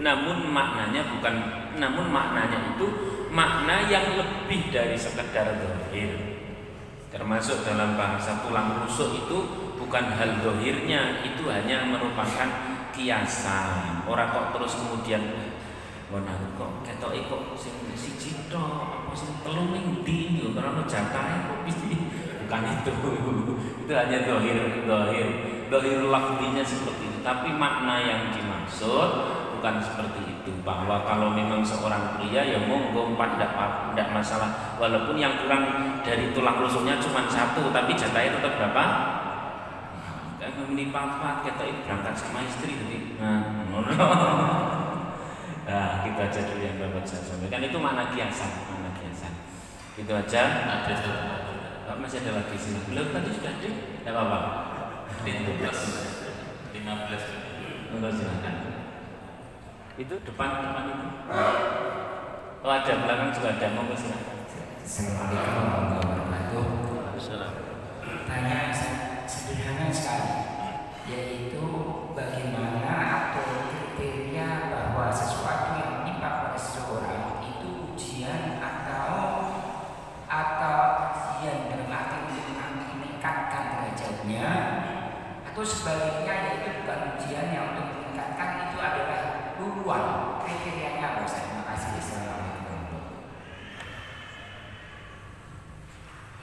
namun 0.00 0.48
maknanya 0.48 1.04
bukan, 1.12 1.34
namun 1.76 2.08
maknanya 2.08 2.76
itu 2.76 2.86
makna 3.28 3.90
yang 3.90 4.16
lebih 4.16 4.72
dari 4.72 4.96
sekedar 4.96 5.60
dohir. 5.60 6.14
Termasuk 7.14 7.62
dalam 7.62 7.94
bahasa 7.94 8.42
tulang 8.42 8.82
rusuk 8.82 9.26
itu 9.26 9.38
bukan 9.78 10.18
hal 10.18 10.42
dohirnya 10.42 11.22
itu 11.22 11.46
hanya 11.46 11.86
merupakan 11.86 12.48
kiasan. 12.90 14.02
Orang 14.06 14.34
kok 14.34 14.50
terus 14.58 14.74
kemudian 14.82 15.22
Mana 16.12 16.36
kok 16.60 16.84
ketok 16.84 17.12
kok 17.16 17.42
sing 17.56 17.74
siji 17.96 18.48
tok 18.52 19.08
apa 19.08 19.12
sing 19.16 19.32
telu 19.40 19.72
ning 19.72 20.04
ndi? 20.04 20.44
Yo 20.44 20.52
karena 20.52 20.84
jatahe 20.84 21.48
kok 21.48 21.58
bisa 21.64 21.84
bukan 22.44 22.62
itu. 22.68 22.92
Itu 23.84 23.92
hanya 23.92 24.18
dohir 24.28 24.84
dohir. 24.84 25.28
Dohir 25.72 26.00
lafzinya 26.12 26.60
seperti 26.60 27.08
itu. 27.08 27.18
Tapi 27.24 27.56
makna 27.56 27.96
yang 28.04 28.32
dimaksud 28.36 29.10
bukan 29.56 29.74
seperti 29.80 30.20
itu. 30.28 30.52
Bahwa 30.60 31.00
kalau 31.08 31.32
memang 31.32 31.64
seorang 31.64 32.20
pria 32.20 32.44
ya 32.44 32.60
monggo 32.68 33.16
tidak 33.16 34.08
masalah. 34.12 34.76
Walaupun 34.76 35.16
yang 35.16 35.40
kurang 35.40 35.64
dari 36.04 36.36
tulang 36.36 36.60
rusuknya 36.60 37.00
cuma 37.00 37.24
satu 37.32 37.72
tapi 37.72 37.96
jatahnya 37.96 38.40
tetap 38.40 38.60
berapa? 38.60 38.84
Kan 40.44 40.52
ini 40.76 40.92
papa 40.92 41.40
kita 41.40 41.64
berangkat 41.88 42.14
sama 42.20 42.44
istri 42.44 42.76
jadi 42.76 43.16
nah 43.16 43.40
nah 45.64 46.04
kita 46.04 46.20
aja 46.28 46.40
dulu 46.44 46.60
yang 46.60 46.76
dapat 46.80 47.04
saya 47.08 47.22
sampaikan. 47.24 47.64
Itu 47.64 47.78
makna 47.80 48.12
kiasan 48.12 48.50
makna 48.68 48.90
kiasan. 49.00 49.32
Itu 49.96 50.12
aja. 50.12 50.42
Ada 50.64 50.94
Pak 51.84 52.00
masih 52.00 52.24
ada 52.24 52.40
lagi 52.40 52.56
sini 52.56 52.80
belum 52.88 53.12
tadi 53.12 53.30
sudah 53.36 53.52
ada 53.52 53.68
tidak 53.68 54.12
apa-apa. 54.12 54.40
15 55.24 56.80
15 56.80 57.44
Enggak 57.94 58.12
silakan. 58.18 58.54
Itu 59.94 60.14
depan 60.26 60.48
depan 60.58 60.84
itu. 60.90 61.06
Oh 62.64 62.72
ada 62.74 62.92
belakang 63.06 63.30
juga 63.30 63.48
ada. 63.54 63.66
Mau 63.78 63.86
ke 63.86 63.94
sini 63.94 64.18
Assalamualaikum 64.82 65.54
warahmatullahi 65.54 66.10
wabarakatuh. 66.10 66.66
Pertanyaan 68.02 68.74
sederhana 69.30 69.88
sekali, 69.94 70.34
yaitu 71.06 71.62
bagaimana 72.12 72.92
atau 73.30 73.70
kriteria 73.70 74.74
bahwa 74.74 75.14
sesuatu 75.14 75.78
yang 75.78 76.02
menimpa 76.02 76.50
pada 76.50 76.58
seseorang 76.58 77.38
itu 77.46 77.94
ujian 77.94 78.58
atau 78.58 79.14
atau 80.26 80.78
ujian 81.14 81.70
dalam 81.70 81.88
arti 81.94 82.18
untuk 82.34 82.90
meningkatkan 82.98 83.62
derajatnya 83.78 84.48
atau 85.64 85.80
sebaliknya 85.80 86.34
yaitu 86.44 86.84
bukan 86.84 87.16
ujian 87.16 87.48
yang 87.48 87.72
untuk 87.72 87.88
meningkatkan 87.96 88.68
itu 88.68 88.76
adalah 88.76 89.20
duluan 89.56 90.04
kriterianya 90.44 91.24
Ustaz? 91.24 91.40
Terima 91.48 91.64
kasih. 91.72 91.88
Assalamualaikum. 92.04 92.80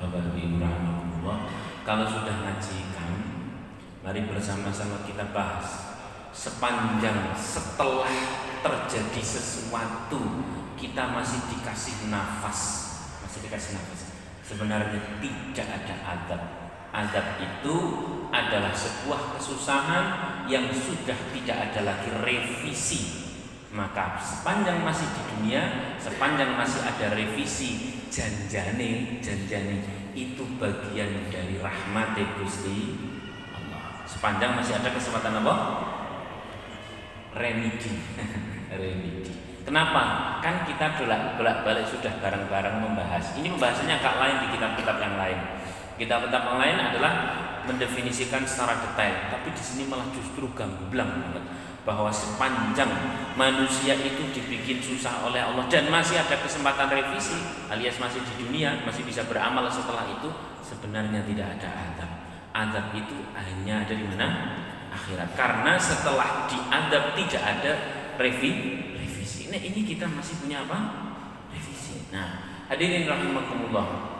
Bapak 0.02 1.38
kalau 1.86 2.06
sudah 2.10 2.34
ngajikan 2.34 3.14
mari 4.02 4.26
bersama-sama 4.26 5.06
kita 5.06 5.30
bahas 5.30 5.70
sepanjang 6.34 7.38
setelah 7.38 8.10
terjadi 8.66 9.22
sesuatu 9.22 10.18
kita 10.82 11.14
masih 11.14 11.46
dikasih 11.46 12.10
nafas 12.10 12.90
masih 13.22 13.46
dikasih 13.46 13.78
nafas 13.78 14.02
sebenarnya 14.42 15.22
tidak 15.22 15.68
ada 15.70 15.96
adab 16.10 16.42
adab 16.92 17.40
itu 17.40 17.76
adalah 18.32 18.72
sebuah 18.72 19.36
kesusahan 19.40 20.06
yang 20.48 20.68
sudah 20.72 21.18
tidak 21.32 21.58
ada 21.72 21.82
lagi 21.88 22.12
revisi 22.24 23.32
maka 23.72 24.20
sepanjang 24.20 24.84
masih 24.84 25.08
di 25.08 25.22
dunia 25.32 25.96
sepanjang 25.96 26.60
masih 26.60 26.84
ada 26.84 27.16
revisi 27.16 28.04
janjane 28.12 29.24
janjane 29.24 30.02
itu 30.12 30.44
bagian 30.60 31.32
dari 31.32 31.56
rahmat 31.60 32.20
Gusti 32.40 33.00
Allah. 33.56 34.04
Sepanjang 34.04 34.60
masih 34.60 34.76
ada 34.76 34.92
kesempatan 34.92 35.40
apa? 35.40 35.56
Remedi. 37.36 37.96
Remedi. 38.82 39.32
Kenapa? 39.64 40.04
Kan 40.44 40.68
kita 40.68 41.00
bolak 41.00 41.64
balik 41.64 41.88
sudah 41.88 42.12
bareng-bareng 42.20 42.82
membahas. 42.84 43.38
Ini 43.40 43.56
pembahasannya 43.56 43.96
agak 44.04 44.16
lain 44.20 44.36
di 44.44 44.48
kitab-kitab 44.58 44.98
yang 45.00 45.16
lain. 45.16 45.40
Kitab-kitab 46.00 46.42
yang 46.52 46.60
lain 46.60 46.78
adalah 46.80 47.14
mendefinisikan 47.66 48.42
secara 48.44 48.82
detail, 48.82 49.30
tapi 49.30 49.54
di 49.54 49.62
sini 49.62 49.84
malah 49.86 50.10
justru 50.10 50.50
gamblang 50.58 51.12
banget 51.30 51.46
bahwa 51.82 52.14
sepanjang 52.14 52.90
manusia 53.34 53.98
itu 53.98 54.30
dibikin 54.34 54.78
susah 54.78 55.26
oleh 55.26 55.42
Allah 55.42 55.66
dan 55.66 55.90
masih 55.90 56.22
ada 56.22 56.38
kesempatan 56.38 56.94
revisi 56.94 57.34
alias 57.74 57.98
masih 57.98 58.22
di 58.22 58.46
dunia 58.46 58.86
masih 58.86 59.02
bisa 59.02 59.26
beramal 59.26 59.66
setelah 59.66 60.06
itu 60.06 60.30
sebenarnya 60.62 61.26
tidak 61.26 61.58
ada 61.58 61.70
adab 61.74 62.12
adab 62.52 62.92
itu 62.96 63.18
hanya 63.36 63.84
ada 63.88 63.94
di 63.96 64.06
mana? 64.06 64.28
Akhirat. 64.92 65.40
Karena 65.40 65.80
setelah 65.80 66.52
diadab 66.52 67.16
tidak 67.16 67.44
ada 67.44 67.74
revi 68.20 68.52
revisi. 68.92 69.48
Nah 69.48 69.60
ini 69.60 69.88
kita 69.88 70.04
masih 70.04 70.44
punya 70.44 70.68
apa? 70.68 70.78
Revisi. 71.48 72.12
Nah 72.12 72.44
hadirin 72.68 73.08
rahimakumullah 73.08 74.11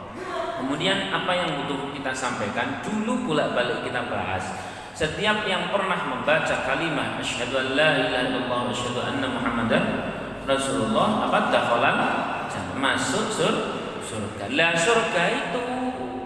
kemudian 0.62 1.10
apa 1.10 1.32
yang 1.34 1.50
butuh 1.62 1.90
kita 1.90 2.14
sampaikan 2.14 2.80
dulu 2.86 3.26
pula 3.26 3.50
balik 3.50 3.82
kita 3.82 4.06
bahas 4.06 4.54
setiap 4.94 5.42
yang 5.44 5.74
pernah 5.74 5.98
membaca 6.06 6.62
kalimat 6.62 7.18
asyhadu 7.18 7.58
an 7.58 7.68
la 7.74 7.90
ilaha 7.98 8.22
illallah 8.30 8.60
wa 8.70 9.02
anna 9.02 9.26
muhammadan 9.26 9.84
rasulullah 10.46 11.26
apa 11.26 11.38
dakhalan 11.50 11.96
masuk 12.82 13.30
sur 13.30 13.54
surga. 14.02 14.50
Lah 14.58 14.74
surga 14.74 15.22
itu 15.30 15.62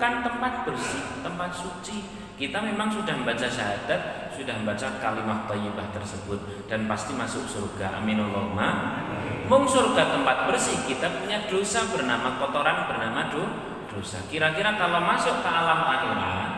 kan 0.00 0.24
tempat 0.24 0.64
bersih, 0.64 1.04
tempat 1.20 1.52
suci. 1.52 2.24
Kita 2.36 2.60
memang 2.60 2.92
sudah 2.92 3.16
membaca 3.16 3.48
syahadat, 3.48 4.32
sudah 4.36 4.60
membaca 4.60 5.00
kalimat 5.00 5.48
thayyibah 5.48 5.88
tersebut 5.88 6.68
dan 6.68 6.84
pasti 6.84 7.16
masuk 7.16 7.44
surga. 7.48 8.00
Amin 8.00 8.20
Allahumma. 8.20 9.00
Mung 9.48 9.64
surga 9.64 10.12
tempat 10.12 10.44
bersih, 10.44 10.84
kita 10.84 11.16
punya 11.16 11.48
dosa 11.48 11.88
bernama 11.88 12.36
kotoran 12.36 12.88
bernama 12.92 13.32
dosa. 13.32 13.75
Kira-kira 14.04 14.76
kalau 14.76 15.00
masuk 15.00 15.40
ke 15.40 15.48
alam 15.48 15.80
akhirat, 15.88 16.56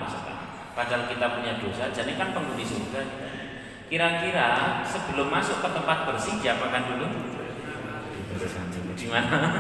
Padahal 0.79 1.11
kita 1.11 1.27
punya 1.35 1.59
dosa, 1.59 1.91
jadi 1.91 2.15
kan 2.15 2.31
penghuni 2.31 2.63
surga. 2.63 3.03
Kira-kira 3.91 4.79
sebelum 4.87 5.27
masuk 5.27 5.59
ke 5.59 5.69
tempat 5.75 6.07
bersih 6.07 6.39
diapakan 6.39 6.95
dulu? 6.95 7.07
Di 8.95 9.07
mana? 9.11 9.39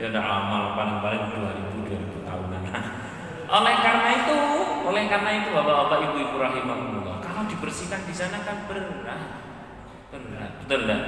ya 0.00 0.08
udah 0.08 0.24
amal 0.24 0.62
paling-paling 0.80 1.28
2000 1.28 1.92
2000 1.92 2.24
tahunan. 2.24 2.62
Oleh 3.60 3.74
karena 3.80 4.08
itu, 4.12 4.36
oleh 4.84 5.08
karena 5.08 5.30
itu 5.40 5.48
Bapak-bapak 5.56 5.98
Ibu-ibu 6.04 6.36
rahimahullah, 6.36 7.16
kalau 7.24 7.48
dibersihkan 7.48 8.04
di 8.04 8.12
sana 8.12 8.44
kan 8.44 8.68
berat. 8.68 8.92
Berat, 10.12 10.52
betul 10.64 10.84
enggak? 10.84 11.02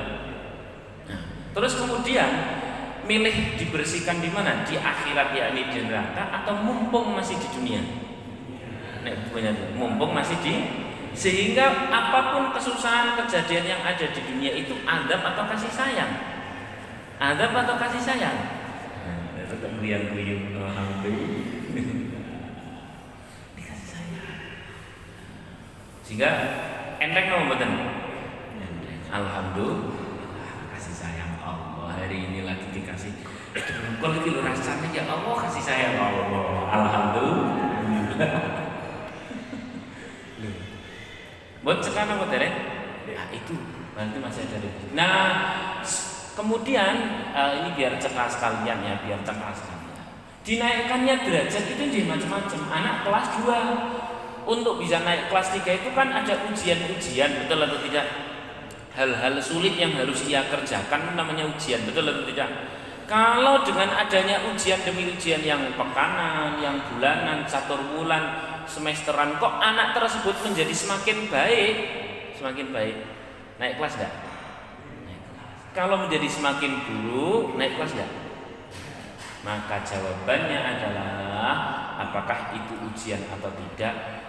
Nah, 1.08 1.20
terus 1.52 1.72
kemudian 1.76 2.32
milih 3.10 3.58
dibersihkan 3.58 4.22
di 4.22 4.30
mana? 4.30 4.62
Di 4.62 4.78
akhirat 4.78 5.34
yakni 5.34 5.66
di 5.74 5.82
neraka 5.82 6.30
atau 6.30 6.62
mumpung 6.62 7.18
masih 7.18 7.34
di 7.42 7.50
dunia? 7.50 7.82
nek 9.00 9.32
punya 9.32 9.52
mumpung 9.76 10.12
masih 10.12 10.36
di 10.44 10.54
sehingga 11.10 11.90
apa 11.90 12.36
pun 12.36 12.54
kesusahan 12.54 13.18
kejadian 13.18 13.66
yang 13.66 13.82
ada 13.82 14.06
di 14.14 14.20
dunia 14.22 14.52
itu 14.54 14.78
adab 14.86 15.26
atau 15.34 15.44
kasih 15.50 15.72
sayang? 15.74 16.12
Adab 17.18 17.50
atau 17.50 17.74
kasih 17.76 17.98
sayang? 17.98 18.38
Nah, 19.04 19.18
buyung 20.14 20.54
dikasih 23.58 23.88
sayang. 23.90 24.38
Sehingga 26.06 26.30
enteng 27.02 27.26
betul 27.50 27.72
alhamdulillah 29.10 29.99
hari 31.96 32.30
ini 32.30 32.46
lagi 32.46 32.66
dikasih 32.74 33.12
kalau 33.98 34.14
itu 34.22 34.38
rasanya 34.38 34.88
ya 34.94 35.02
Allah 35.10 35.34
kasih 35.48 35.62
sayang 35.62 35.98
Allah 35.98 36.70
alhamdulillah 36.70 38.60
Buat 41.60 41.84
sekarang 41.84 42.16
apa 42.16 42.26
derek? 42.32 42.54
Nah 43.12 43.28
itu 43.36 43.52
berarti 43.92 44.16
masih 44.16 44.42
ada. 44.48 44.70
Nah 44.96 45.16
kemudian 46.32 46.94
uh, 47.36 47.52
ini 47.60 47.76
biar 47.76 48.00
cekas 48.00 48.40
sekalian 48.40 48.80
ya, 48.80 48.94
biar 49.04 49.20
cekas 49.20 49.60
sekalian. 49.60 50.04
Dinaikkannya 50.40 51.14
derajat 51.20 51.64
itu 51.68 51.82
jadi 51.92 52.08
macam-macam. 52.08 52.60
Anak 52.72 52.96
kelas 53.04 53.26
2 53.44 54.48
untuk 54.48 54.80
bisa 54.80 55.04
naik 55.04 55.28
kelas 55.28 55.52
3 55.52 55.84
itu 55.84 55.88
kan 55.92 56.08
ada 56.08 56.32
ujian-ujian, 56.48 57.44
betul 57.44 57.60
atau 57.60 57.78
tidak? 57.84 58.06
Hal-hal 58.90 59.38
sulit 59.38 59.78
yang 59.78 59.94
harus 59.94 60.26
ia 60.26 60.42
kerjakan 60.50 61.14
namanya 61.14 61.46
ujian, 61.46 61.86
betul 61.86 62.10
atau 62.10 62.26
tidak? 62.26 62.50
Kalau 63.06 63.62
dengan 63.66 63.90
adanya 63.94 64.42
ujian 64.50 64.82
demi 64.82 65.06
ujian 65.10 65.42
yang 65.42 65.62
pekanan, 65.74 66.58
yang 66.62 66.78
bulanan, 66.90 67.46
catur 67.46 67.78
bulan, 67.94 68.38
semesteran 68.66 69.38
kok 69.38 69.58
anak 69.62 69.94
tersebut 69.94 70.34
menjadi 70.42 70.74
semakin 70.74 71.26
baik? 71.30 71.74
Semakin 72.38 72.66
baik. 72.74 72.96
Naik 73.58 73.78
kelas 73.78 73.94
enggak 73.98 74.30
kalau 75.70 76.02
menjadi 76.06 76.26
semakin 76.26 76.82
buruk 76.82 77.54
naik 77.54 77.78
kelas 77.78 77.94
enggak 77.94 78.10
maka 79.40 79.80
jawabannya 79.86 80.58
adalah 80.60 81.54
apakah 81.96 82.52
itu 82.52 82.74
ujian 82.90 83.22
atau 83.30 83.48
tidak 83.48 84.19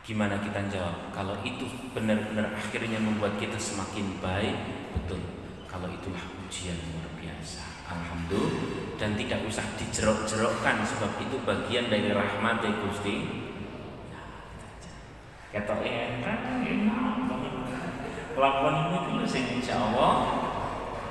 gimana 0.00 0.40
kita 0.40 0.60
jawab 0.72 1.12
kalau 1.12 1.36
itu 1.44 1.68
benar-benar 1.92 2.56
akhirnya 2.56 2.98
membuat 2.98 3.36
kita 3.36 3.60
semakin 3.60 4.18
baik 4.18 4.56
betul 4.96 5.20
kalau 5.68 5.86
itulah 5.86 6.24
ujian 6.46 6.76
luar 6.90 7.08
biasa 7.20 7.62
alhamdulillah 7.90 8.80
dan 9.00 9.16
tidak 9.16 9.40
usah 9.48 9.64
dijerok-jerokkan 9.80 10.84
sebab 10.84 11.16
itu 11.24 11.40
bagian 11.48 11.88
dari 11.88 12.12
rahmat 12.12 12.60
Gusti. 12.84 13.48
Kata 15.50 15.74
enteng 15.80 16.62
enak 16.62 17.26
banget. 17.26 17.54
Kelakuan 18.36 18.76
ini 18.92 18.98
dulu 19.08 19.24
insya 19.24 19.74
Allah 19.80 20.14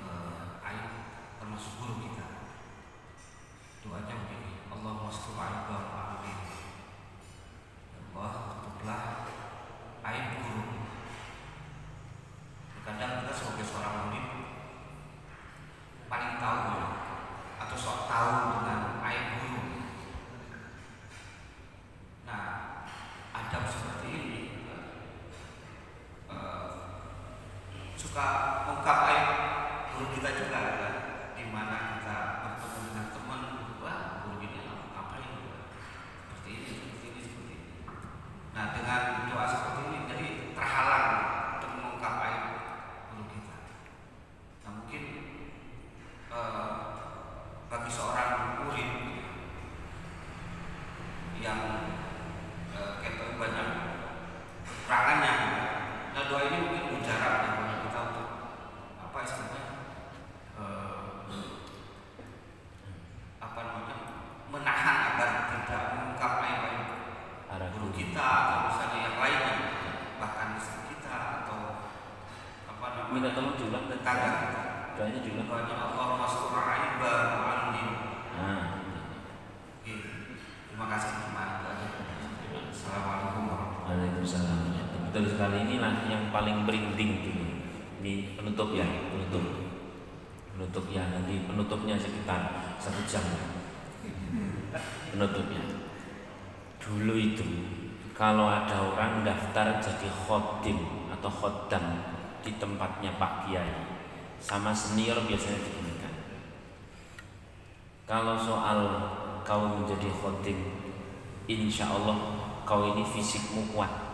uh, 0.00 0.64
aib 0.72 0.88
termasuk 1.36 1.76
guru 1.76 1.94
kita. 2.08 2.48
Doanya 3.84 4.14
begini, 4.24 4.64
Allah 4.72 4.92
mastur 5.04 5.36
aib 5.36 5.68
alamin. 5.68 6.40
Ya 7.92 8.00
Allah 8.16 8.32
tutuplah 8.56 9.02
aib 10.00 10.26
guru. 10.40 10.64
Kadang 12.88 13.20
kita 13.20 13.32
sebagai 13.36 13.68
seorang 13.68 14.08
murid 14.08 14.26
paling 16.08 16.40
tahu 16.40 16.60
ya, 16.72 16.88
atau 17.60 17.76
sok 17.76 18.08
tahu 18.08 18.32
dengan 18.64 18.80
aib 19.04 19.26
guru. 19.44 19.62
Nah, 22.24 22.48
adab 23.36 23.68
seperti 23.68 24.08
ini 24.08 24.40
suka 28.10 28.66
ungkap 28.66 28.98
aib 29.06 29.28
guru 29.94 30.18
kita 30.18 30.34
juga 30.34 30.58
kan 30.82 30.94
di 31.38 31.46
mana 31.46 32.00
kita 32.00 32.16
bertemu 32.42 32.78
dengan 32.90 33.06
teman 33.14 33.40
wah 33.78 34.24
guru 34.26 34.42
ini 34.42 34.66
apa 34.98 35.14
ini 35.22 35.36
seperti 36.26 36.50
ini 36.50 36.64
seperti 36.64 37.06
ini 37.06 37.20
seperti 37.22 37.52
ini 37.54 37.56
nah 38.50 38.74
dengan 38.74 39.30
doa 39.30 39.44
seperti 39.46 39.80
ini 39.84 39.98
jadi 40.10 40.26
terhalang 40.58 41.06
untuk 41.54 41.70
mengungkap 41.76 42.14
aib 42.24 42.44
guru 43.14 43.24
kita 43.30 43.56
nah 44.64 44.70
mungkin 44.74 45.02
eh, 46.34 46.72
bagi 47.70 47.90
seorang 47.94 48.30
murid 48.64 48.90
yang 51.38 51.60
eh, 52.74 52.92
kita 53.06 53.38
banyak 53.38 53.68
kekurangannya 54.66 55.34
nah 56.10 56.22
doa 56.26 56.42
ini 56.48 56.58
mungkin 56.58 56.84
mujarab 56.96 57.50
apa 59.10 59.26
istilahnya 59.26 59.62
uh, 60.54 61.26
apa 63.42 63.58
namanya 63.58 63.96
menahan 64.54 64.96
agar 65.12 65.30
tidak 65.50 65.82
mengungkap 65.98 66.32
aib 66.46 66.62
guru 67.74 67.90
kita 67.90 68.22
atau 68.22 68.58
misalnya 68.70 68.98
yang 69.02 69.16
lain 69.18 69.40
minta 73.10 73.34
tolong 73.34 73.58
diulang 73.58 73.90
Kagak. 73.90 74.36
doanya 74.94 75.18
diulang 75.18 75.50
Doanya 75.50 75.74
Allah 75.74 76.14
mastur 76.14 76.54
aiba 76.54 77.12
mu'allim. 77.34 77.88
nah 78.38 78.62
Iya. 79.82 79.98
Terima 80.70 80.86
kasih 80.86 81.26
cuma 81.26 81.58
itu 81.58 81.66
aja. 81.66 81.86
Assalamualaikum 82.70 83.42
warahmatullahi 83.50 83.90
Waalaikumsalam 83.98 84.58
betul 85.10 85.26
sekali 85.26 85.66
inilah 85.66 86.06
yang 86.06 86.29
paling 86.40 86.64
berinding 86.64 87.20
dulu. 87.20 87.44
Ini 88.00 88.32
penutup 88.32 88.72
ya 88.72 88.88
penutup. 89.12 89.44
Penutup 90.56 90.84
ya 90.88 91.04
nanti 91.12 91.44
penutupnya 91.44 92.00
sekitar 92.00 92.72
satu 92.80 93.04
jam. 93.04 93.20
Penutupnya 95.12 95.60
dulu 96.80 97.12
itu 97.20 97.44
kalau 98.16 98.48
ada 98.48 98.72
orang 98.80 99.20
daftar 99.20 99.84
jadi 99.84 100.08
khodim 100.08 100.80
atau 101.12 101.28
khodam 101.28 101.84
di 102.40 102.56
tempatnya 102.56 103.20
Pak 103.20 103.44
Kiai 103.44 103.68
sama 104.40 104.72
senior 104.72 105.20
biasanya 105.28 105.60
diginikan 105.60 106.14
kalau 108.08 108.40
soal 108.40 108.80
kau 109.44 109.76
menjadi 109.76 110.08
khodim 110.08 110.56
insya 111.44 111.84
Allah 111.84 112.16
kau 112.64 112.96
ini 112.96 113.04
fisikmu 113.04 113.76
kuat 113.76 114.09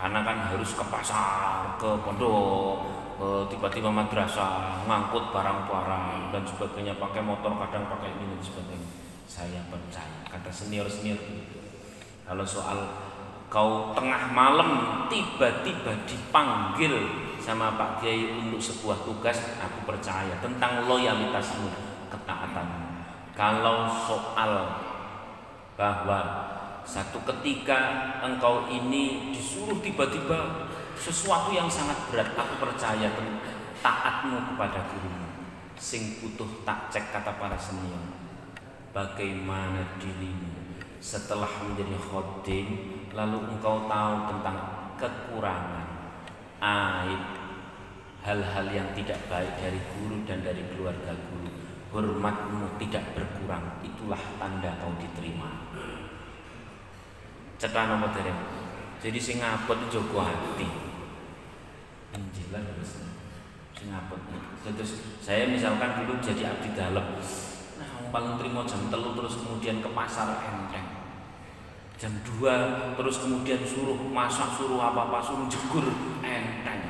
karena 0.00 0.24
kan 0.24 0.48
harus 0.48 0.72
ke 0.72 0.84
pasar, 0.88 1.76
ke 1.76 1.90
pondok, 2.00 2.88
ke 3.20 3.28
tiba-tiba 3.52 3.92
madrasah, 3.92 4.80
ngangkut 4.88 5.28
barang-barang 5.28 6.32
dan 6.32 6.40
sebagainya, 6.48 6.96
pakai 6.96 7.20
motor 7.20 7.52
kadang 7.60 7.84
pakai 7.92 8.16
ini 8.16 8.32
dan 8.32 8.40
sebagainya. 8.40 8.88
Saya 9.28 9.60
percaya, 9.68 10.24
kata 10.32 10.48
senior-senior. 10.48 11.20
Kalau 12.24 12.48
soal 12.48 12.80
kau 13.52 13.92
tengah 13.92 14.32
malam 14.32 15.04
tiba-tiba 15.12 15.92
dipanggil 16.08 16.96
sama 17.36 17.76
Pak 17.76 18.00
Kiai 18.00 18.40
untuk 18.40 18.56
sebuah 18.56 19.04
tugas, 19.04 19.36
aku 19.60 19.84
percaya 19.84 20.32
tentang 20.40 20.88
loyalitasmu, 20.88 21.68
ketaatanmu. 22.08 23.04
Kalau 23.36 23.84
soal 24.08 24.52
bahwa 25.76 26.49
satu 26.84 27.22
ketika 27.22 28.10
engkau 28.24 28.66
ini 28.68 29.32
disuruh 29.34 29.78
tiba-tiba 29.84 30.68
sesuatu 30.96 31.52
yang 31.52 31.68
sangat 31.70 31.96
berat, 32.12 32.36
aku 32.36 32.60
percaya 32.60 33.08
taatmu 33.80 34.36
kepada 34.52 34.84
gurumu. 34.92 35.28
Sing 35.80 36.20
butuh 36.20 36.48
tak 36.68 36.92
cek 36.92 37.08
kata 37.08 37.40
para 37.40 37.56
senior. 37.56 38.00
Bagaimana 38.92 39.96
dirimu 39.96 40.76
setelah 41.00 41.48
menjadi 41.64 41.96
khodim 41.96 42.68
lalu 43.16 43.38
engkau 43.56 43.88
tahu 43.88 44.14
tentang 44.28 44.58
kekurangan, 45.00 45.88
aib, 46.60 47.22
hal-hal 48.20 48.66
yang 48.68 48.88
tidak 48.92 49.16
baik 49.32 49.56
dari 49.56 49.80
guru 49.96 50.20
dan 50.28 50.44
dari 50.44 50.60
keluarga 50.74 51.16
guru. 51.16 51.48
Hormatmu 51.90 52.78
tidak 52.78 53.02
berkurang, 53.16 53.82
itulah 53.82 54.20
tanda 54.38 54.70
kau 54.78 54.94
diterima 55.00 55.49
cetan 57.60 58.00
apa 58.00 58.16
dereng. 58.16 58.40
Jadi 59.04 59.20
sing 59.20 59.36
ngapot 59.36 59.92
jogo 59.92 60.24
hati. 60.24 60.64
Anjilan 62.16 62.64
terus 62.64 63.04
sing 63.76 63.92
ngapot. 63.92 64.16
Terus 64.64 65.04
saya 65.20 65.44
misalkan 65.44 66.00
dulu 66.00 66.16
jadi 66.24 66.56
abdi 66.56 66.72
dalam. 66.72 67.20
Nah 67.76 67.88
paling 68.08 68.40
terima 68.40 68.64
jam 68.64 68.88
telu 68.88 69.12
terus 69.12 69.36
kemudian 69.44 69.84
ke 69.84 69.88
pasar 69.92 70.40
enteng. 70.40 71.04
Jam 72.00 72.16
2 72.40 72.96
terus 72.96 73.20
kemudian 73.20 73.60
suruh 73.60 74.08
masak 74.08 74.56
suruh 74.56 74.80
apa-apa 74.80 75.20
suruh 75.20 75.44
jegur 75.52 75.84
enteng. 76.24 76.80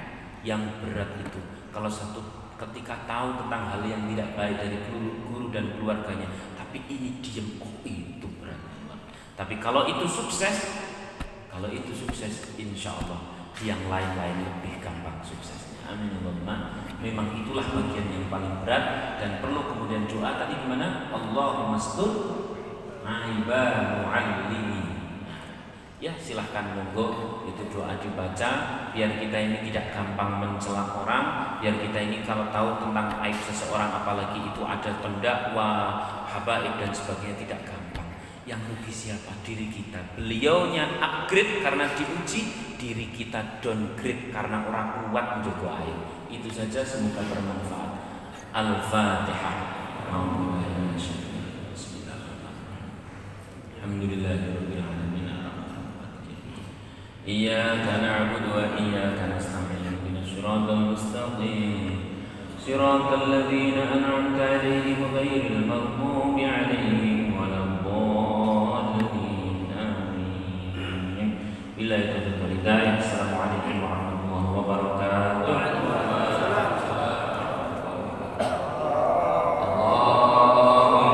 Yang 0.46 0.70
berat 0.86 1.18
itu. 1.18 1.42
Kalau 1.74 1.90
satu 1.90 2.22
ketika 2.54 2.94
tahu 3.10 3.42
tentang 3.42 3.74
hal 3.74 3.82
yang 3.82 4.06
tidak 4.14 4.36
baik 4.38 4.54
dari 4.60 4.78
guru, 4.86 5.10
guru 5.32 5.46
dan 5.48 5.72
keluarganya 5.80 6.28
tapi 6.60 6.84
ini 6.92 7.16
diem 7.24 7.56
oh 7.56 7.72
tapi 9.40 9.56
kalau 9.56 9.88
itu 9.88 10.04
sukses, 10.04 10.68
kalau 11.48 11.72
itu 11.72 11.96
sukses, 11.96 12.52
insya 12.60 12.92
Allah 12.92 13.40
yang 13.64 13.80
lain-lain 13.88 14.44
lebih 14.44 14.84
gampang 14.84 15.16
suksesnya. 15.24 15.80
Amin 15.88 16.12
Allahumma. 16.20 16.76
Memang 17.00 17.32
itulah 17.32 17.64
bagian 17.72 18.04
yang 18.12 18.28
paling 18.28 18.52
berat 18.60 19.16
dan 19.16 19.40
perlu 19.40 19.64
kemudian 19.64 20.04
doa 20.04 20.36
tadi 20.36 20.60
gimana? 20.60 21.08
Allahumma 21.08 21.80
stur 21.80 22.12
aiba. 23.00 23.64
Ya 26.00 26.16
silahkan 26.16 26.72
monggo 26.72 27.44
itu 27.44 27.60
doa 27.76 27.92
dibaca 28.00 28.50
biar 28.96 29.20
kita 29.20 29.36
ini 29.36 29.68
tidak 29.68 29.92
gampang 29.92 30.40
mencela 30.40 30.96
orang, 30.96 31.56
biar 31.60 31.76
kita 31.76 31.98
ini 32.00 32.24
kalau 32.24 32.48
tahu 32.48 32.80
tentang 32.80 33.20
aib 33.20 33.36
seseorang 33.44 33.92
apalagi 33.92 34.40
itu 34.40 34.64
ada 34.64 34.96
pendakwa, 35.04 36.00
habaib 36.24 36.80
dan 36.80 36.88
sebagainya 36.88 37.36
tidak 37.44 37.60
gampang 37.68 37.79
yang 38.50 38.58
rugi 38.66 38.90
siapa? 38.90 39.30
Diri 39.46 39.70
kita. 39.70 40.18
Beliaunya 40.18 40.98
upgrade 40.98 41.62
karena 41.62 41.86
diuji, 41.94 42.74
diri 42.74 43.06
kita 43.14 43.62
downgrade 43.62 44.34
karena 44.34 44.66
orang 44.66 45.06
kuat 45.06 45.38
menjaga 45.38 45.78
air. 45.78 45.98
Itu 46.26 46.50
saja 46.50 46.82
semoga 46.82 47.22
bermanfaat. 47.30 48.10
Al-Fatihah. 48.50 49.78
Alhamdulillahirrahmanirrahim. 53.78 54.98
Iyaka 57.22 58.02
na'budu 58.02 58.50
wa 58.50 58.74
iyaka 58.74 59.30
nasta'in. 59.30 60.26
Shiratal 60.26 60.90
mustaqim. 60.90 62.18
Shiratal 62.58 63.30
ladzina 63.30 63.94
an'amta 63.94 64.42
'alaihim 64.42 64.98
ghairil 65.14 65.62
maghdubi 65.70 66.42
'alaihim 66.42 66.99
بالله 71.90 72.04
التوفيق 72.06 72.38
والهدايه 72.42 72.98
السلام 72.98 73.34
عليكم 73.34 73.82
ورحمة 73.82 74.14
الله 74.22 74.44
وبركاته. 74.58 75.69